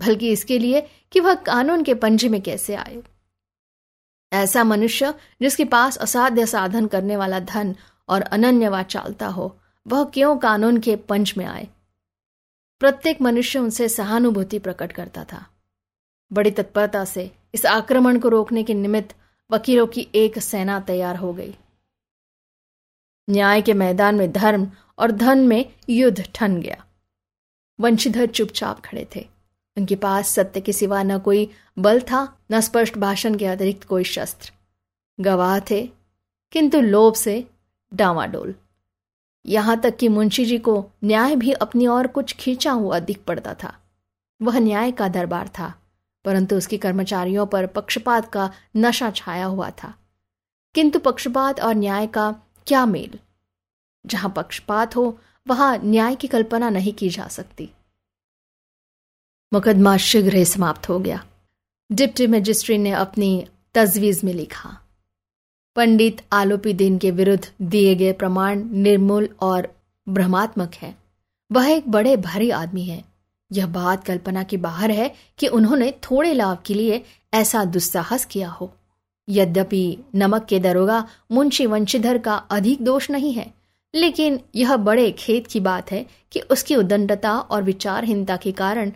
बल्कि 0.00 0.32
इसके 0.32 0.58
लिए 0.58 0.88
कि 1.12 1.20
वह 1.20 1.34
कानून 1.34 1.82
के 1.82 1.94
पंजे 1.94 2.28
में 2.28 2.42
कैसे 2.42 2.74
आए। 2.74 3.02
ऐसा 4.32 4.64
मनुष्य, 4.64 5.14
जिसके 5.42 5.64
पास 5.64 5.96
असाध्य 5.96 6.46
साधन 6.46 6.86
करने 6.86 7.16
वाला 7.16 7.40
धन 7.40 7.76
और 8.08 8.22
अनन्यवा 8.22 8.82
चालता 8.82 9.26
हो, 9.26 9.58
वह 9.86 10.04
क्यों 10.04 10.38
कानून 10.38 10.78
के 10.78 10.96
पंच 10.96 11.34
में 11.36 11.46
आए? 11.46 11.68
प्रत्येक 12.80 13.20
मनुष्य 13.20 13.58
उनसे 13.58 13.88
सहानुभूति 13.88 14.58
प्रकट 14.58 14.92
करता 14.92 15.24
था। 15.24 15.46
बड़ी 16.32 16.50
तत्परता 16.50 17.04
से 17.04 17.30
इस 17.54 17.66
आक्रमण 17.66 18.18
को 18.18 18.28
रोकने 18.28 18.62
के 18.62 18.74
निमित्त 18.74 19.14
वकीलों 19.50 19.86
की 19.86 20.08
एक 20.14 20.38
सेना 20.38 20.80
तैयार 20.80 21.16
हो 21.16 21.32
गई। 21.32 21.56
न्याय 23.30 23.62
के 23.62 23.72
मैदान 23.72 24.14
में 24.14 24.32
धर्म 24.32 24.72
और 24.98 25.10
धन 25.10 25.38
में 25.38 25.72
युद्ध 25.88 26.24
ठन 26.34 26.60
गया। 26.60 26.84
वंशीधर 27.80 28.26
चुपचाप 28.26 28.80
खड़े 28.80 29.08
थे। 29.16 29.39
उनके 29.80 29.96
पास 29.96 30.28
सत्य 30.28 30.60
के 30.60 30.72
सिवा 30.72 31.02
न 31.02 31.18
कोई 31.18 31.50
बल 31.78 32.00
था, 32.00 32.38
न 32.52 32.60
स्पष्ट 32.60 32.98
भाषण 32.98 33.34
के 33.34 33.46
अतिरिक्त 33.46 33.84
कोई 33.84 34.04
शस्त्र। 34.04 34.52
गवाह 35.20 35.60
थे, 35.60 35.90
किंतु 36.52 36.80
लोभ 36.80 37.14
से 37.14 37.46
डावाडोल 37.94 38.54
यहाँ 39.46 39.80
तक 39.80 39.96
कि 39.96 40.08
मुंशी 40.08 40.44
जी 40.44 40.58
को 40.58 40.86
न्याय 41.04 41.36
भी 41.36 41.52
अपनी 41.52 41.86
ओर 41.86 42.06
कुछ 42.06 42.34
खींचा 42.36 42.72
हुआ 42.72 42.98
दिख 42.98 43.22
पड़ता 43.22 43.54
था। 43.54 43.74
वह 44.42 44.58
न्याय 44.58 44.92
का 44.92 45.08
दरबार 45.08 45.48
था, 45.48 45.74
परंतु 46.24 46.56
उसके 46.56 46.78
कर्मचारियों 46.78 47.46
पर 47.46 47.66
पक्षपात 47.66 48.30
का 48.32 48.50
नशा 48.76 49.10
छाया 49.10 49.44
हुआ 49.44 49.70
था। 49.70 49.94
किंतु 50.74 50.98
पक्षपात 50.98 51.60
और 51.60 51.74
न्याय 51.74 52.06
का 52.06 52.30
क्या 52.66 52.86
मेल? 52.86 53.18
जहाँ 54.06 54.32
पक्षपात 54.36 54.96
हो, 54.96 55.18
वहाँ 55.48 55.80
न्याय 55.84 56.14
की 56.14 56.28
कल्पना 56.28 56.70
नहीं 56.70 56.92
की 56.92 57.08
जा 57.08 57.28
सकती। 57.28 57.70
मुकदमा 59.52 59.96
शीघ्र 59.96 60.34
ही 60.34 60.44
समाप्त 60.44 60.88
हो 60.88 60.98
गया। 60.98 61.22
डिप्टी 61.90 62.26
मजिस्ट्री 62.26 62.78
ने 62.78 62.90
अपनी 62.90 63.44
तजवीज 63.74 64.20
में 64.24 64.32
लिखा, 64.34 64.76
पंडित 65.76 66.20
आलोपी 66.32 66.72
दिन 66.72 66.98
के 66.98 67.10
विरुद्ध 67.10 67.50
दिए 67.62 67.94
गए 67.94 68.12
प्रमाण 68.12 68.62
निर्मूल 68.72 69.28
और 69.42 69.68
भ्रमात्मक 70.06 70.74
है। 70.74 70.94
वह 71.50 71.70
एक 71.70 71.88
बड़े 71.88 72.16
भारी 72.16 72.50
आदमी 72.50 72.84
है। 72.84 73.02
यह 73.50 73.66
बात 73.66 74.04
कल्पना 74.04 74.42
के 74.42 74.56
बाहर 74.56 74.90
है 74.90 75.10
कि 75.38 75.46
उन्होंने 75.48 75.90
थोड़े 76.02 76.32
लाभ 76.34 76.58
के 76.66 76.74
लिए 76.74 77.02
ऐसा 77.34 77.64
दुस्साहस 77.66 78.24
किया 78.24 78.48
हो। 78.50 78.72
यद्यपि 79.28 79.96
नमक 80.14 80.44
के 80.44 80.58
दरोगा 80.58 81.04
मुंशी 81.32 81.66
वंशीधर 81.66 82.18
का 82.18 82.34
अधिक 82.50 82.82
दोष 82.82 83.10
नहीं 83.10 83.32
है, 83.32 83.52
लेकिन 83.94 84.40
यह 84.54 84.76
बड़े 84.78 85.10
खेत 85.12 85.46
की 85.46 85.60
बात 85.60 85.90
है 85.92 86.06
कि 86.32 86.40
उसकी 86.40 86.76
उदंडता 86.76 87.38
और 87.40 87.62
विचारहीनता 87.62 88.36
के 88.36 88.52
कारण 88.52 88.92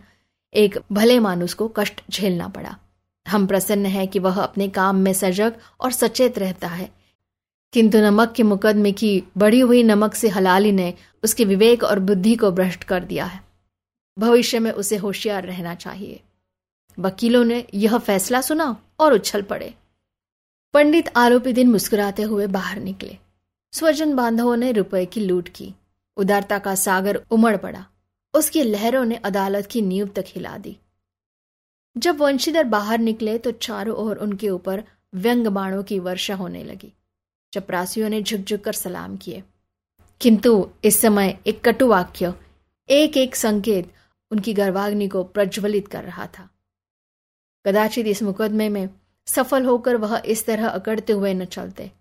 एक 0.55 0.79
भले 0.91 1.19
मानुस 1.19 1.53
को 1.53 1.67
कष्ट 1.67 2.01
झेलना 2.11 2.47
पड़ा। 2.47 2.77
हम 3.27 3.47
प्रसन्न 3.47 3.85
हैं 3.85 4.07
कि 4.07 4.19
वह 4.19 4.43
अपने 4.43 4.67
काम 4.67 4.95
में 4.95 5.13
सजग 5.13 5.55
और 5.81 5.91
सचेत 5.91 6.39
रहता 6.39 6.67
है। 6.67 6.91
किंतु 7.73 7.97
नमक 7.97 8.31
के 8.31 8.43
मुकदमे 8.43 8.91
की 8.91 9.23
बढ़ी 9.37 9.59
हुई 9.59 9.83
नमक 9.83 10.15
से 10.15 10.29
हलाली 10.29 10.71
ने 10.71 10.93
उसके 11.23 11.45
विवेक 11.45 11.83
और 11.83 11.99
बुद्धि 11.99 12.35
को 12.35 12.51
भ्रष्ट 12.51 12.83
कर 12.83 13.03
दिया 13.03 13.25
है। 13.25 13.43
भविष्य 14.19 14.59
में 14.59 14.71
उसे 14.71 14.97
होशियार 14.97 15.43
रहना 15.43 15.75
चाहिए। 15.75 16.19
वकीलों 16.99 17.43
ने 17.43 17.67
यह 17.73 17.97
फैसला 17.97 18.41
सुना 18.41 18.77
और 18.99 19.13
उछल 19.13 19.41
पड़े। 19.41 19.73
पंडित 20.73 21.05
आरोपी 21.15 21.53
दिन 21.53 21.71
मुस्कुराते 21.71 22.23
हुए 22.23 22.47
बाहर 22.47 22.79
निकले। 22.79 23.17
स्वजन 23.71 24.15
बांधवों 24.15 24.57
ने 24.57 24.71
रुपए 24.71 25.05
की 25.05 25.21
लूट 25.21 25.49
की। 25.49 25.73
उदारता 26.17 26.59
का 26.59 26.75
सागर 26.75 27.15
उमड़ 27.31 27.57
पड़ा। 27.57 27.85
उसकी 28.35 28.63
लहरों 28.63 29.05
ने 29.05 29.15
अदालत 29.15 29.65
की 29.65 29.81
नींव 29.81 30.07
तक 30.07 30.25
हिला 30.27 30.57
दी। 30.57 30.77
जब 31.97 32.17
वंशीधर 32.17 32.63
बाहर 32.63 32.99
निकले 32.99 33.37
तो 33.37 33.51
चारों 33.51 33.95
ओर 33.95 34.17
उनके 34.17 34.49
ऊपर 34.49 34.83
व्यंग 35.13 35.47
बाणों 35.47 35.83
की 35.83 35.99
वर्षा 35.99 36.35
होने 36.35 36.63
लगी। 36.63 36.93
चपरासियों 37.53 38.09
ने 38.09 38.23
झुकझुक 38.23 38.61
कर 38.61 38.73
सलाम 38.73 39.17
किए। 39.17 39.43
किंतु 40.21 40.69
इस 40.83 41.01
समय 41.01 41.39
एक 41.47 41.61
कटु 41.61 41.87
वाक्य 41.87 42.33
एक 42.89 43.17
एक 43.17 43.35
संकेत 43.35 43.93
उनकी 44.31 44.53
गर्भाग्नि 44.53 45.07
को 45.07 45.23
प्रज्वलित 45.23 45.87
कर 45.87 46.03
रहा 46.03 46.27
था। 46.27 46.49
कदाचित 47.65 48.07
इस 48.07 48.23
मुकदमे 48.23 48.69
में 48.69 48.89
सफल 49.27 49.65
होकर 49.65 49.95
वह 49.95 50.21
इस 50.25 50.45
तरह 50.45 50.67
अकड़ते 50.67 51.13
हुए 51.13 51.33
न 51.33 51.45
चलते। 51.45 51.91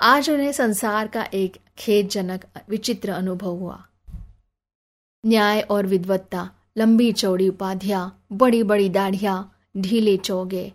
आज 0.00 0.30
उन्हें 0.30 0.52
संसार 0.52 1.08
का 1.08 1.28
एक 1.34 1.56
खेदजनक, 1.78 2.44
विचित्र 2.68 3.10
अनुभव 3.10 3.50
हुआ। 3.50 3.84
न्याय 5.26 5.60
और 5.60 5.86
विद्वत्ता, 5.86 6.50
लंबी 6.78 7.12
चौड़ी 7.12 7.48
उपाधियाँ 7.48 8.26
बड़ी 8.32 8.62
बड़ी 8.62 8.88
दाढ़ियाँ, 8.88 9.58
ढीले 9.76 10.16
चौगे। 10.16 10.72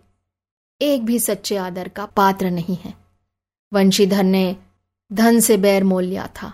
एक 0.82 1.04
भी 1.04 1.18
सच्चे 1.18 1.56
आदर 1.56 1.88
का 1.88 2.06
पात्र 2.06 2.50
नहीं 2.50 2.76
है। 2.76 2.94
वंशीधर 3.72 4.22
ने 4.22 4.56
धन 5.12 5.40
से 5.40 5.56
बैर 5.56 5.84
मोल 5.84 6.04
लिया 6.04 6.26
था। 6.26 6.52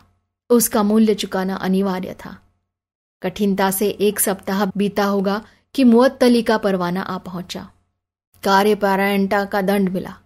उसका 0.50 0.82
मूल्य 0.82 1.14
चुकाना 1.14 1.54
अनिवार्य 1.54 2.16
था। 2.24 2.38
कठिनता 3.22 3.70
से 3.70 3.88
एक 3.88 4.20
सप्ताह 4.20 4.64
बीता 4.76 5.04
होगा 5.04 5.44
कि 5.74 5.84
मुअत्तली 5.84 6.42
का 6.42 6.58
परवाना 6.58 7.00
आ 7.00 7.18
पहुँचा। 7.18 7.70
कार्यपारायणता 8.44 9.44
का 9.44 9.62
दंड 9.62 9.88
मिला। 9.88 10.16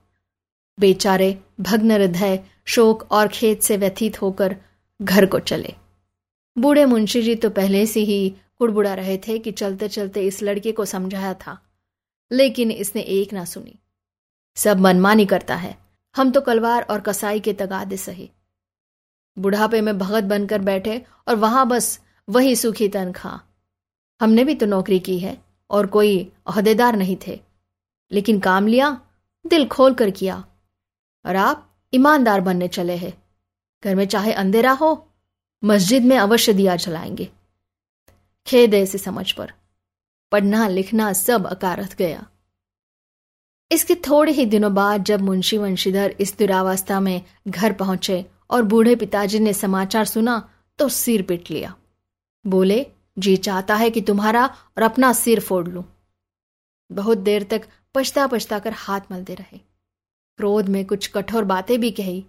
बेचारे 0.81 1.39
भग्न 1.61 1.91
हृदय 1.91 2.45
शोक 2.65 3.13
और 3.13 3.29
खेत 3.29 3.63
से 3.63 3.77
व्यथित 3.77 4.23
होकर 4.23 4.57
घर 5.03 5.27
को 5.27 5.39
चले। 5.39 5.75
बूढ़े 6.59 6.85
मुंशी 6.85 7.23
जी 7.23 7.35
तो 7.35 7.51
पहले 7.51 7.87
से 7.87 8.01
ही 8.01 8.35
कुड़बुड़ा 8.59 8.95
रहे 8.95 9.19
थे 9.19 9.39
कि 9.39 9.53
चलते 9.53 9.89
चलते 9.89 10.23
इस 10.23 10.43
लड़के 10.43 10.73
को 10.73 10.85
समझाया 10.85 11.35
था। 11.35 11.59
लेकिन 12.33 12.71
इसने 12.71 13.03
एक 13.03 13.33
ना 13.33 13.45
सुनी। 13.45 13.79
सब 14.57 14.81
मनमानी 14.81 15.27
करता 15.27 15.57
है। 15.57 15.79
हम 16.17 16.31
तो 16.31 16.41
कलवार 16.41 16.83
और 16.83 17.01
कसाई 17.01 17.41
के 17.41 17.53
तगादे 17.53 17.97
सही 17.97 18.31
बुढ़ापे 19.39 19.81
में 19.81 19.99
भगत 19.99 20.25
बनकर 20.25 20.59
बैठे 20.59 21.05
और 21.29 21.37
वहाँ 21.37 21.69
बस 21.69 22.01
वही 22.29 22.57
सुखी 22.57 22.89
तनख्वाह। 22.89 23.39
हमने 24.21 24.45
भी 24.45 24.55
तो 24.55 24.67
नौकरी 24.67 25.01
की 25.01 25.19
है 25.19 25.45
और 25.71 25.87
कोई 25.87 26.33
अहदेदार 26.47 26.97
नहीं 26.97 27.17
थे। 27.27 27.41
लेकिन 28.13 28.41
काम 28.41 28.67
लिया, 28.67 29.01
दिल 29.47 29.69
खोल 29.69 29.95
कर 29.95 30.11
किया। 30.11 30.45
और 31.27 31.37
आप 31.37 31.77
ईमानदार 31.95 32.41
बनने 32.41 32.69
चले 32.69 32.97
हैं। 32.97 33.23
घर 33.85 33.95
में 33.95 34.07
चाहे 34.07 34.33
अंधेरा 34.33 34.73
हो 34.73 35.09
मस्जिद 35.65 36.05
में 36.05 36.19
अवश्य 36.19 36.53
दिया 36.53 36.77
जलाएँगे। 36.77 37.29
खेद 38.47 38.75
ऐसी 38.75 38.99
समझ 38.99 39.33
पर। 39.33 39.53
पढ़ना, 40.33 40.69
लिखना 40.69 41.13
सब 41.13 41.47
अकारथ 41.47 41.97
गया। 41.97 42.27
इसके 43.73 43.95
थोड़े 43.95 44.33
ही 44.33 44.47
दिनों 44.47 44.75
बाद 44.75 45.05
जब 45.05 45.21
मुंशी 45.21 45.59
वंशीधर 45.59 46.15
इस 46.21 46.39
दुरावस्था 46.39 47.01
में 47.01 47.23
घर 47.49 47.73
पहुँचे 47.73 48.27
और 48.51 48.63
बूढ़े 48.63 48.97
पिताजी 48.97 49.39
ने 49.39 49.53
समाचार 49.53 50.05
सुना 50.05 50.51
तो 50.79 50.89
सिर 50.89 51.23
पिट 51.23 51.51
लिया। 51.51 51.75
बोले, 52.47 52.87
जी 53.19 53.37
चाहता 53.37 53.75
है 53.75 53.91
कि 53.91 54.01
तुम्हारा 54.01 54.47
और 54.47 54.83
अपना 54.83 55.13
सिर 55.13 55.41
फोड़ 55.41 55.69
लूँ। 55.69 55.85
बहुत 56.93 57.19
देर 57.19 57.43
तक 57.43 57.63
पछता 57.95 58.27
पछता 58.27 58.59
कर 58.59 58.73
हाथ 58.73 59.01
मलते 59.11 59.35
रहे। 59.35 59.59
क्रोध 60.37 60.69
में 60.69 60.85
कुछ 60.85 61.07
कठोर 61.07 61.45
बातें 61.45 61.81
भी 61.81 61.91
कही। 61.91 62.27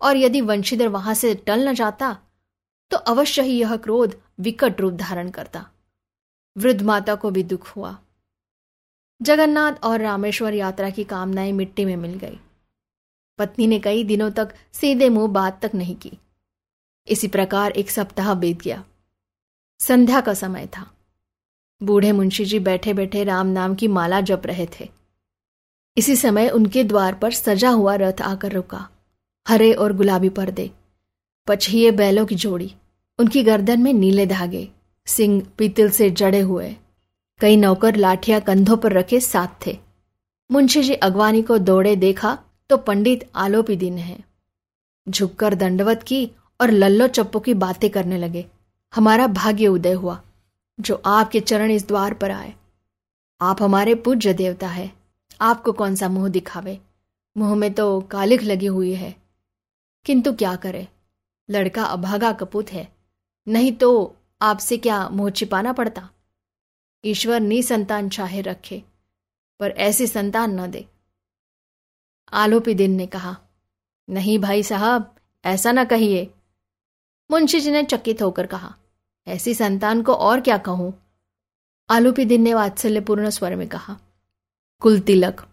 और 0.00 0.16
यदि 0.16 0.40
वंशीधर 0.40 0.88
वहाँ 0.88 1.14
से 1.14 1.34
टल 1.34 1.68
न 1.68 1.74
जाता 1.74 2.18
तो 2.90 2.96
अवश्य 2.96 3.42
ही 3.42 3.58
यह 3.58 3.76
क्रोध 3.76 4.20
विकट 4.40 4.80
रूप 4.80 4.92
धारण 4.92 5.30
करता। 5.30 5.66
वृद्ध 6.56 6.82
माता 6.82 7.14
को 7.14 7.30
भी 7.30 7.42
दुख 7.42 7.68
हुआ। 7.68 7.98
जगन्नाथ 9.22 9.72
और 9.84 10.00
रामेश्वर 10.00 10.54
यात्रा 10.54 10.90
की 10.90 11.04
कामनाएँ 11.04 11.52
मिट्टी 11.52 11.84
में 11.84 11.96
मिल 11.96 12.14
गई। 12.14 12.40
पत्नी 13.38 13.66
ने 13.66 13.78
कई 13.78 14.04
दिनों 14.04 14.30
तक 14.30 14.54
सीधे 14.72 15.08
मुँह 15.08 15.28
बात 15.28 15.60
तक 15.62 15.74
नहीं 15.74 15.96
की। 15.96 16.12
इसी 17.08 17.28
प्रकार 17.28 17.70
एक 17.70 17.90
सप्ताह 17.90 18.34
बीत 18.34 18.62
गया। 18.62 18.84
संध्या 19.80 20.20
का 20.20 20.34
समय 20.34 20.66
था। 20.66 20.90
बूढ़े 21.82 22.12
मुंशी 22.12 22.44
जी 22.44 22.58
बैठे 22.58 22.92
बैठे 22.92 23.24
राम 23.24 23.46
नाम 23.46 23.74
की 23.74 23.88
माला 23.88 24.20
जप 24.20 24.42
रहे 24.44 24.68
थे। 24.80 24.88
इसी 25.96 26.16
समय 26.16 26.48
उनके 26.48 26.84
द्वार 26.84 27.14
पर 27.14 27.32
सजा 27.32 27.70
हुआ 27.70 27.94
रथ 27.94 28.22
आकर 28.22 28.52
रुका। 28.52 28.88
हरे 29.46 29.72
और 29.72 29.92
गुलाबी 29.92 30.28
पर्दे 30.28 30.70
पछिए 31.46 31.90
बैलों 31.90 32.26
की 32.26 32.34
जोड़ी, 32.34 32.72
उनकी 33.18 33.42
गर्दन 33.42 33.80
में 33.80 33.92
नीले 33.92 34.26
धागे 34.26 34.68
सिंह 35.06 35.42
पीतल 35.58 35.90
से 35.90 36.10
जड़े 36.10 36.40
हुए। 36.40 36.74
कई 37.40 37.56
नौकर 37.56 37.96
लाठियाँ 37.96 38.40
कंधों 38.40 38.76
पर 38.76 38.92
रखे 38.92 39.20
साथ 39.20 39.66
थे। 39.66 39.78
मुंशी 40.50 40.82
जी 40.82 40.94
अगवानी 40.94 41.42
को 41.42 41.58
दौड़े 41.58 41.94
देखा 41.96 42.38
तो 42.70 42.76
पंडित 42.76 43.28
आलोपी 43.34 43.76
दिन 43.76 43.98
है। 43.98 44.18
झुककर 45.08 45.54
दंडवत 45.54 46.02
की 46.02 46.30
और 46.60 46.70
लल्लो 46.70 47.06
चप्पो 47.08 47.40
की 47.40 47.54
बातें 47.54 47.90
करने 47.90 48.18
लगे। 48.18 48.44
हमारा 48.94 49.26
भाग्य 49.26 49.68
उदय 49.68 49.92
हुआ, 49.92 50.20
जो 50.80 51.02
आपके 51.06 51.40
चरण 51.40 51.70
इस 51.70 51.86
द्वार 51.88 52.14
पर 52.14 52.30
आए। 52.30 52.52
आप 53.40 53.62
हमारे 53.62 53.94
पूज्य 53.94 54.32
देवता 54.34 54.68
है। 54.68 54.90
आपको 55.40 55.72
कौन 55.72 55.94
सा 55.94 56.08
मुँह 56.08 56.28
दिखावे? 56.28 56.78
मुँह 57.36 57.54
में 57.54 57.72
तो 57.74 58.00
कालिख 58.00 58.42
लगी 58.42 58.66
हुई 58.66 58.92
है। 58.94 59.25
किंतु 60.06 60.32
क्या 60.32 60.56
करे? 60.56 60.88
लड़का 61.50 61.84
अभागा 61.84 62.32
कपूत 62.32 62.72
है। 62.72 62.96
नहीं 63.48 63.72
तो 63.72 64.16
आपसे 64.42 64.78
क्या 64.78 65.08
मुँह 65.08 65.30
छिपाना 65.30 65.72
पड़ता? 65.72 66.10
ईश्वर 67.04 67.40
निसंतान 67.40 68.08
चाहे 68.08 68.40
रखे, 68.40 68.82
पर 69.60 69.70
ऐसी 69.70 70.06
संतान 70.06 70.60
न 70.60 70.70
दे। 70.70 70.86
आलोपी 72.32 72.74
दिन 72.74 72.90
ने 72.90 73.06
कहा, 73.06 73.36
नहीं 74.10 74.38
भाई 74.38 74.62
साहब, 74.62 75.14
ऐसा 75.44 75.72
ना 75.72 75.84
कहिए। 75.84 76.34
मुंशी 77.30 77.60
जी 77.60 77.70
ने 77.70 77.82
चकित 77.84 78.22
होकर 78.22 78.46
कहा, 78.46 78.74
ऐसी 79.26 79.54
संतान 79.54 80.02
को 80.02 80.14
और 80.14 80.40
क्या 80.40 80.58
कहूँ? 80.58 80.92
आलोपी 81.90 82.24
दिन 82.24 82.42
ने 82.42 82.54
वात्सल्यपूर्ण 82.54 83.30
स्वर 83.30 83.56
में 83.56 83.68
कहा, 83.68 83.96
कुल 84.80 85.00
तिलक 85.00 85.46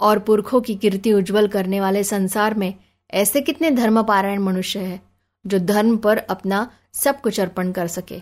और 0.00 0.18
पुरखों 0.18 0.60
की 0.60 0.74
कीर्ति 0.74 1.12
उज्जवल 1.12 1.48
करने 1.48 1.80
वाले 1.80 2.04
संसार 2.04 2.54
में 2.54 2.74
ऐसे 3.12 3.40
कितने 3.40 3.70
धर्मपारायण 3.70 4.38
मनुष्य 4.38 4.80
है, 4.80 5.00
जो 5.44 5.58
धर्म 5.58 5.96
पर 5.96 6.18
अपना 6.18 6.70
सब 6.94 7.20
कुछ 7.20 7.40
अर्पण 7.40 7.72
कर 7.72 7.86
सके। 7.86 8.20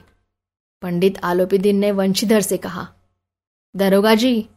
पंडित 0.82 1.18
आलोपी 1.24 1.58
दिन 1.58 1.76
ने 1.76 1.90
वंशीधर 1.92 2.40
से 2.40 2.56
कहा, 2.56 2.86
दरोगा 3.74 4.14
जी, 4.14 4.48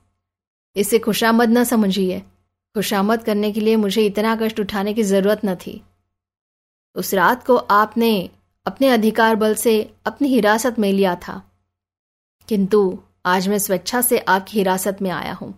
इसे 0.76 1.00
खुशामद 1.00 1.50
न 1.50 1.64
समझिए। 1.64 2.20
खुशामद 2.76 3.24
करने 3.24 3.52
के 3.52 3.60
लिए 3.60 3.76
मुझे 3.76 4.06
इतना 4.06 4.36
कष्ट 4.36 4.60
उठाने 4.60 4.94
की 4.94 5.04
ज़रूरत 5.04 5.42
न 5.46 5.56
थी। 5.56 5.82
उस 6.96 7.14
रात 7.14 7.46
को 7.46 7.56
आपने 7.56 8.30
अपने 8.66 8.88
अधिकार 8.88 9.36
बल 9.36 9.56
से 9.56 9.94
अपनी 10.06 10.28
हिरासत 10.28 10.80
में 10.80 10.92
लिया 10.94 11.16
था। 11.16 11.42
किंतु 12.48 13.00
आज 13.26 13.48
मैं 13.48 13.58
स्वेच्छा 13.58 14.02
से 14.02 14.20
आपकी 14.20 14.58
हिरासत 14.58 14.98
में 15.02 15.10
आया 15.10 15.34
हूँ। 15.34 15.54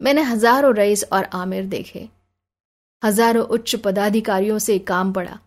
मैंने 0.00 0.22
हज़ारों 0.22 0.74
रईस 0.74 1.04
और 1.12 1.24
आमिर 1.24 1.66
देखे। 1.66 2.08
हज़ारों 3.02 3.44
उच्च 3.46 3.74
पदाधिकारियों 3.74 4.58
से 4.58 4.78
काम 4.78 5.12
पड़ा। 5.12 5.38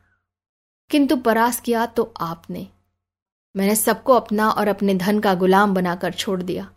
किंतु 0.90 1.16
परास 1.18 1.60
किया 1.62 1.86
तो 1.86 2.14
आपने। 2.22 2.68
मैंने 3.56 3.76
सबको 3.76 4.14
अपना 4.14 4.50
और 4.50 4.68
अपने 4.68 4.96
धन 4.96 5.20
का 5.20 5.34
गुलाम 5.34 5.74
बनाकर 5.74 6.14
छोड़ 6.14 6.42
दिया। 6.42 6.70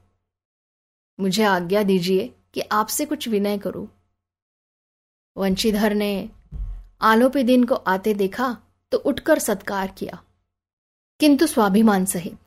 मुझे 1.19 1.45
आज्ञा 1.45 1.83
दीजिए 1.83 2.35
कि 2.55 2.61
आपसे 2.61 3.05
कुछ 3.05 3.29
विनय 3.29 3.59
करूँ। 3.59 3.87
वंशीधर 5.37 5.95
ने 5.95 6.31
आलोपी 7.01 7.43
दिन 7.43 7.65
को 7.65 7.75
आते 7.75 8.15
देखा 8.15 8.57
तो 8.93 8.99
उठकर 8.99 9.39
सत्कार 9.39 9.91
किया। 9.99 10.23
किंतु 11.21 11.47
स्वाभिमान 11.47 12.05
सहित 12.05 12.39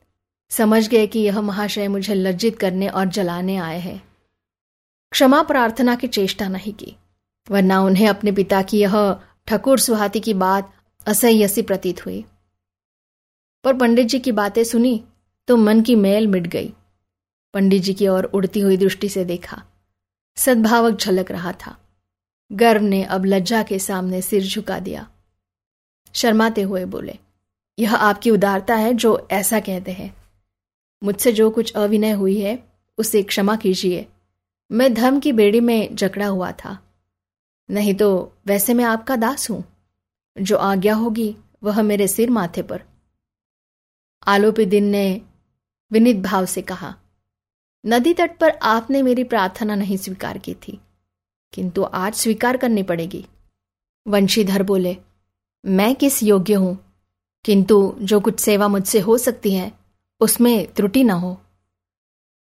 समझ 0.50 0.88
गए 0.88 1.06
कि 1.06 1.20
यह 1.20 1.40
महाशय 1.40 1.88
मुझे 1.88 2.14
लज्जित 2.14 2.58
करने 2.58 2.88
और 2.88 3.04
जलाने 3.04 3.56
आए 3.56 3.78
हैं। 3.78 4.02
क्षमा 5.12 5.42
प्रार्थना 5.42 5.94
की 5.94 6.08
चेष्टा 6.08 6.48
नहीं 6.48 6.72
की। 6.72 6.96
वरना 7.50 7.80
उन्हें 7.80 8.08
अपने 8.08 8.32
पिता 8.32 8.62
की 8.62 8.78
यह 8.78 9.20
ठकुर 9.46 9.78
सुहाती 9.78 10.20
की 10.20 10.34
बात 10.34 10.72
असह्य 11.06 11.48
सी 11.48 11.62
प्रतीत 11.62 12.06
हुई। 12.06 12.24
पर 13.64 13.76
पंडित 13.76 14.06
जी 14.06 14.18
की 14.18 14.32
बातें 14.32 14.64
सुनी 14.64 15.04
तो 15.48 15.56
मन 15.56 15.80
की 15.82 15.94
मैल 15.94 16.26
मिट 16.26 16.46
गई। 16.46 16.72
पंडित 17.54 17.82
जी 17.82 17.94
की 17.94 18.08
ओर 18.08 18.24
उड़ती 18.24 18.60
हुई 18.60 18.76
दृष्टि 18.76 19.08
से 19.08 19.24
देखा। 19.24 19.62
सद्भावक 20.36 20.98
झलक 20.98 21.30
रहा 21.30 21.52
था। 21.52 21.78
गर्व 22.52 22.82
ने 22.82 23.02
अब 23.04 23.24
लज्जा 23.24 23.62
के 23.62 23.78
सामने 23.78 24.22
सिर 24.22 24.42
झुका 24.42 24.78
दिया। 24.78 25.08
शर्माते 26.12 26.62
हुए 26.62 26.84
बोले, 26.84 27.18
यह 27.78 27.94
आपकी 27.94 28.30
उदारता 28.30 28.74
है 28.74 28.94
जो 28.94 29.28
ऐसा 29.30 29.60
कहते 29.60 29.92
हैं। 29.92 30.16
मुझसे 31.02 31.32
जो 31.32 31.50
कुछ 31.50 31.72
अविनय 31.72 32.10
हुई 32.10 32.40
है, 32.40 32.72
उसे 32.98 33.22
क्षमा 33.22 33.56
कीजिए। 33.56 34.06
मैं 34.72 34.94
धर्म 34.94 35.20
की 35.20 35.32
बेड़ी 35.32 35.60
में 35.60 35.96
जकड़ा 35.96 36.26
हुआ 36.26 36.52
था। 36.52 36.85
नहीं 37.68 37.94
तो 37.94 38.32
वैसे 38.46 38.74
मैं 38.74 38.84
आपका 38.84 39.16
दास 39.16 39.50
हूँ। 39.50 39.64
जो 40.36 40.56
आज्ञा 40.56 40.94
होगी 40.94 41.36
वह 41.62 41.82
मेरे 41.82 42.08
सिर 42.08 42.30
माथे 42.30 42.62
पर। 42.62 42.82
आलोपी 44.26 44.66
दिन 44.66 44.84
ने 44.84 45.22
विनित 45.90 46.16
भाव 46.16 46.46
से 46.46 46.62
कहा, 46.62 46.94
नदी 47.84 48.12
तट 48.14 48.36
पर 48.38 48.50
आपने 48.62 49.02
मेरी 49.02 49.24
प्रार्थना 49.24 49.74
नहीं 49.74 49.96
स्वीकार 49.96 50.38
की 50.38 50.54
थी, 50.54 50.80
किंतु 51.52 51.82
आज 51.84 52.14
स्वीकार 52.14 52.56
करनी 52.56 52.82
पड़ेगी। 52.82 53.24
वंशीधर 54.06 54.62
बोले, 54.62 54.96
मैं 55.64 55.94
किस 55.94 56.22
योग्य 56.22 56.54
हूँ? 56.54 56.78
किंतु 57.44 57.96
जो 58.00 58.20
कुछ 58.20 58.40
सेवा 58.40 58.68
मुझसे 58.68 59.00
हो 59.00 59.18
सकती 59.18 59.52
है, 59.54 59.72
उसमें 60.20 60.72
त्रुटि 60.72 61.04
न 61.04 61.10
हो। 61.10 61.36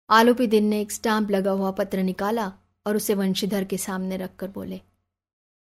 आलोपी 0.09 0.47
दिन 0.47 0.65
ने 0.65 0.81
एक 0.81 0.91
स्टाम्प 0.91 1.31
लगा 1.31 1.51
हुआ 1.51 1.71
पत्र 1.71 2.03
निकाला 2.03 2.51
और 2.85 2.95
उसे 2.95 3.13
वंशीधर 3.13 3.63
के 3.63 3.77
सामने 3.77 4.17
रखकर 4.17 4.47
बोले 4.47 4.81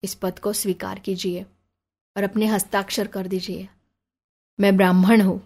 इस 0.06 0.14
पद 0.14 0.38
को 0.38 0.52
स्वीकार 0.54 0.98
कीजिए 0.98 1.42
और 2.16 2.22
अपने 2.22 2.46
हस्ताक्षर 2.46 3.06
कर 3.08 3.26
दीजिए। 3.26 3.68
मैं 4.58 4.76
ब्राह्मण 4.76 5.20
हूँ। 5.20 5.40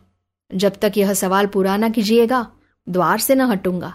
जब 0.51 0.77
तक 0.77 0.93
यह 0.97 1.13
सवाल 1.15 1.47
पूरा 1.47 1.77
ना 1.77 1.89
कीजिएगा, 1.89 2.47
द्वार 2.87 3.19
से 3.21 3.35
न 3.35 3.41
हटूँगा। 3.51 3.95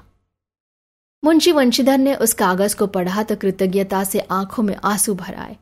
मुंशी 1.24 1.52
वंशीधर 1.52 1.98
ने 1.98 2.16
उस 2.16 2.34
कागज़ 2.34 2.76
को 2.76 2.88
पढ़ा 2.88 3.24
तो 3.24 3.36
कृतज्ञता 3.36 4.04
से 4.04 4.20
आँखों 4.32 4.64
में 4.64 4.76
आँसू 4.86 5.16
भर 5.16 5.36
आए 5.36 5.58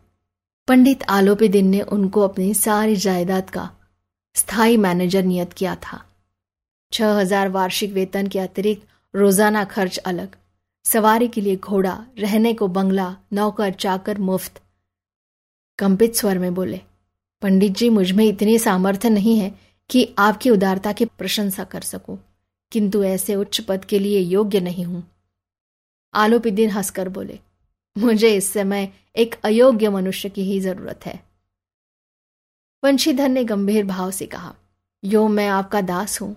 पंडित 0.67 1.03
आलोपी 1.09 1.47
दिन 1.49 1.67
ने 1.67 1.81
उनको 1.81 2.21
अपनी 2.21 2.53
सारी 2.53 2.95
जायदाद 2.97 3.49
का 3.49 3.69
स्थायी 4.35 4.77
मैनेजर 4.77 5.23
नियत 5.23 5.53
किया 5.53 5.75
था। 5.83 6.01
छह 6.91 7.13
हज़ार 7.13 7.49
वार्षिक 7.49 7.91
वेतन 7.93 8.27
के 8.27 8.39
अतिरिक्त 8.39 8.87
रोज़ाना 9.13 9.63
खर्च 9.65 9.97
अलग, 9.99 10.35
सवारी 10.85 11.27
के 11.27 11.41
लिए 11.41 11.55
घोड़ा, 11.57 11.97
रहने 12.19 12.53
को 12.53 12.67
बंगला, 12.69 13.15
नौकर, 13.33 13.71
चाकर 13.73 14.17
मुफ़्त 14.19 14.61
कंपित 15.79 16.15
स्वर 16.15 16.37
में 16.37 16.53
बोले, 16.53 16.81
पंडित 17.41 17.71
जी, 17.71 17.89
मुझमें 17.89 18.25
इतनी 18.25 18.59
सामर्थ्य 18.59 19.09
नहीं 19.09 19.39
है 19.39 19.59
कि 19.89 20.15
आपकी 20.17 20.49
उदारता 20.49 20.91
की 20.91 21.05
प्रशंसा 21.05 21.63
कर 21.63 21.81
सकूँ, 21.81 22.17
किंतु 22.71 23.03
ऐसे 23.03 23.35
उच्च 23.35 23.61
पद 23.61 23.85
के 23.85 23.99
लिए 23.99 24.19
योग्य 24.19 24.59
नहीं 24.59 24.85
हूँ। 24.85 25.03
आलोपी 26.13 26.51
दिन 26.51 26.69
हंसकर 26.69 27.09
बोले, 27.09 27.39
मुझे 27.97 28.35
इस 28.35 28.53
समय 28.53 28.93
एक 29.15 29.35
अयोग्य 29.43 29.89
मनुष्य 29.89 30.29
की 30.29 30.43
ही 30.43 30.59
ज़रूरत 30.59 31.05
है। 31.05 31.23
वंशीधर 32.83 33.29
ने 33.29 33.43
गंभीर 33.43 33.85
भाव 33.85 34.11
से 34.11 34.25
कहा, 34.25 34.55
यो, 35.03 35.27
मैं 35.27 35.47
आपका 35.47 35.81
दास 35.81 36.21
हूँ। 36.21 36.35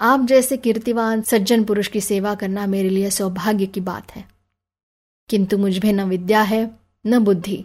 आप 0.00 0.26
जैसे 0.26 0.56
कीर्तिवान 0.56 1.22
सज्जन 1.22 1.64
पुरुष 1.64 1.88
की 1.88 2.00
सेवा 2.00 2.34
करना 2.34 2.66
मेरे 2.66 2.88
लिए 2.88 3.10
सौभाग्य 3.10 3.66
की 3.66 3.80
बात 3.80 4.12
है। 4.12 4.28
किंतु 5.28 5.58
मुझमें 5.58 5.92
न 5.92 6.04
विद्या 6.04 6.42
है, 6.42 6.78
न 7.06 7.18
बुद्धि। 7.18 7.64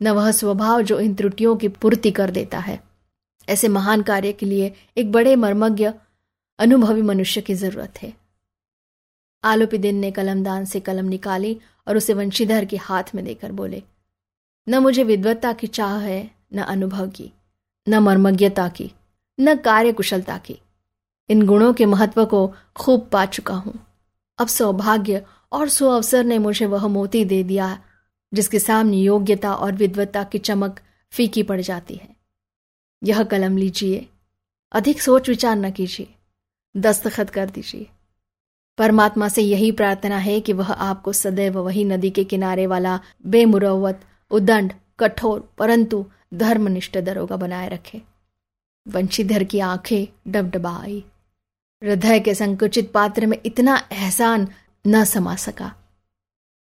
न 0.00 0.08
वह 0.08 0.30
स्वभाव 0.30 0.82
जो 0.82 0.98
इन 1.00 1.14
त्रुटियों 1.14 1.56
की 1.56 1.68
पूर्ति 1.68 2.10
कर 2.10 2.30
देता 2.30 2.58
है। 2.58 2.80
ऐसे 3.48 3.68
महान 3.68 4.02
कार्य 4.02 4.32
के 4.32 4.46
लिए 4.46 4.72
एक 4.96 5.12
बड़े 5.12 5.36
मर्मज्ञ, 5.36 5.90
अनुभवी 6.58 7.02
मनुष्य 7.02 7.40
की 7.40 7.54
ज़रूरत 7.54 8.02
है। 8.02 8.12
आलोपिदिन 9.44 9.96
ने 9.96 10.10
कलमदान 10.10 10.64
से 10.64 10.80
कलम 10.80 11.04
निकाली 11.04 11.58
और 11.88 11.96
उसे 11.96 12.14
वंशीधर 12.14 12.64
के 12.64 12.76
हाथ 12.76 13.14
में 13.14 13.24
देकर 13.24 13.52
बोले, 13.52 13.82
न 14.66 14.78
मुझे 14.78 15.04
विद्वत्ता 15.04 15.52
की 15.52 15.66
चाह 15.66 15.98
है, 15.98 16.30
न 16.54 16.58
अनुभव 16.58 17.08
की, 17.08 17.30
न 17.86 17.98
मर्मज्ञता 17.98 18.68
की, 18.68 18.90
न 19.38 19.56
कार्य 19.56 19.92
कुशलता 19.92 20.38
की। 20.38 20.58
इन 21.30 21.46
गुणों 21.46 21.72
के 21.74 21.86
महत्व 21.86 22.24
को 22.24 22.46
खूब 22.76 23.08
पा 23.12 23.24
चुका 23.26 23.54
हूँ। 23.54 23.78
अब 24.38 24.46
सौभाग्य 24.46 25.24
और 25.52 25.68
सुअवसर 25.68 26.24
ने 26.24 26.38
मुझे 26.38 26.66
वह 26.66 26.86
मोती 26.86 27.24
दे 27.24 27.42
दिया 27.42 27.78
जिसके 28.34 28.58
सामने 28.58 28.96
योग्यता 28.96 29.54
और 29.54 29.72
विद्वत्ता 29.72 30.24
की 30.24 30.38
चमक 30.38 30.80
फीकी 31.10 31.42
पड़ 31.42 31.60
जाती 31.60 31.94
है। 31.94 32.16
यह 33.04 33.22
कलम 33.22 33.56
लीजिए, 33.56 34.08
अधिक 34.72 35.02
सोच 35.02 35.28
विचार 35.28 35.56
न 35.56 35.70
कीजिए, 35.70 36.14
दस्तखत 36.76 37.30
कर 37.30 37.50
दीजिए। 37.50 37.86
परमात्मा 38.78 39.28
से 39.28 39.42
यही 39.42 39.72
प्रार्थना 39.72 40.16
है 40.16 40.40
कि 40.40 40.52
वह 40.52 40.72
आपको 40.72 41.12
सदैव 41.12 41.58
वही 41.58 41.84
नदी 41.84 42.10
के 42.10 42.24
किनारे 42.24 42.66
वाला 42.66 43.00
बेमुरवत 43.26 44.00
उदंड 44.30 44.72
कठोर, 44.98 45.50
परंतु 45.58 46.06
धर्मनिष्ठ 46.34 46.98
दरोगा 46.98 47.36
बनाए 47.36 47.68
रखे। 47.68 48.02
वंशीधर 48.88 49.44
की 49.44 49.58
आँखें 49.58 50.32
डबडबा 50.32 50.76
आई 50.76 51.04
हृदय 51.84 52.20
के 52.20 52.34
संकुचित 52.34 52.92
पात्र 52.92 53.26
में 53.26 53.38
इतना 53.46 53.88
एहसान 53.92 54.48
न 54.86 55.04
समा 55.04 55.36
सका। 55.36 55.83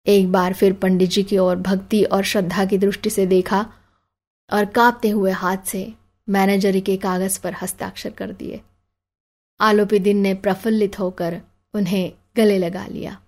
एक 0.08 0.32
बार 0.32 0.54
फिर 0.54 0.74
पंडित 0.74 1.10
जी 1.10 1.24
की 1.24 1.38
ओर 1.38 1.56
भक्ति 1.56 2.04
और 2.04 2.24
श्रद्धा 2.24 2.66
की 2.66 2.78
दृष्टि 2.78 3.10
से 3.10 3.26
देखा 3.26 3.66
और 4.54 4.66
कांपते 4.66 5.10
हुए 5.10 5.32
हाथ 5.32 5.58
से 5.58 5.94
मैनेजरी 6.30 6.82
के 6.82 6.98
कागज़ 6.98 7.40
पर 7.42 7.54
हस्ताक्षर 7.62 8.10
कर 8.10 8.32
दिए। 8.32 8.62
आलोपी 9.60 10.00
दिन 10.00 10.18
ने 10.18 10.34
प्रफुल्लित 10.34 11.00
होकर 11.00 11.42
उन्हें 11.74 12.14
गले 12.38 12.58
लगा 12.58 12.86
लिया। 12.88 13.20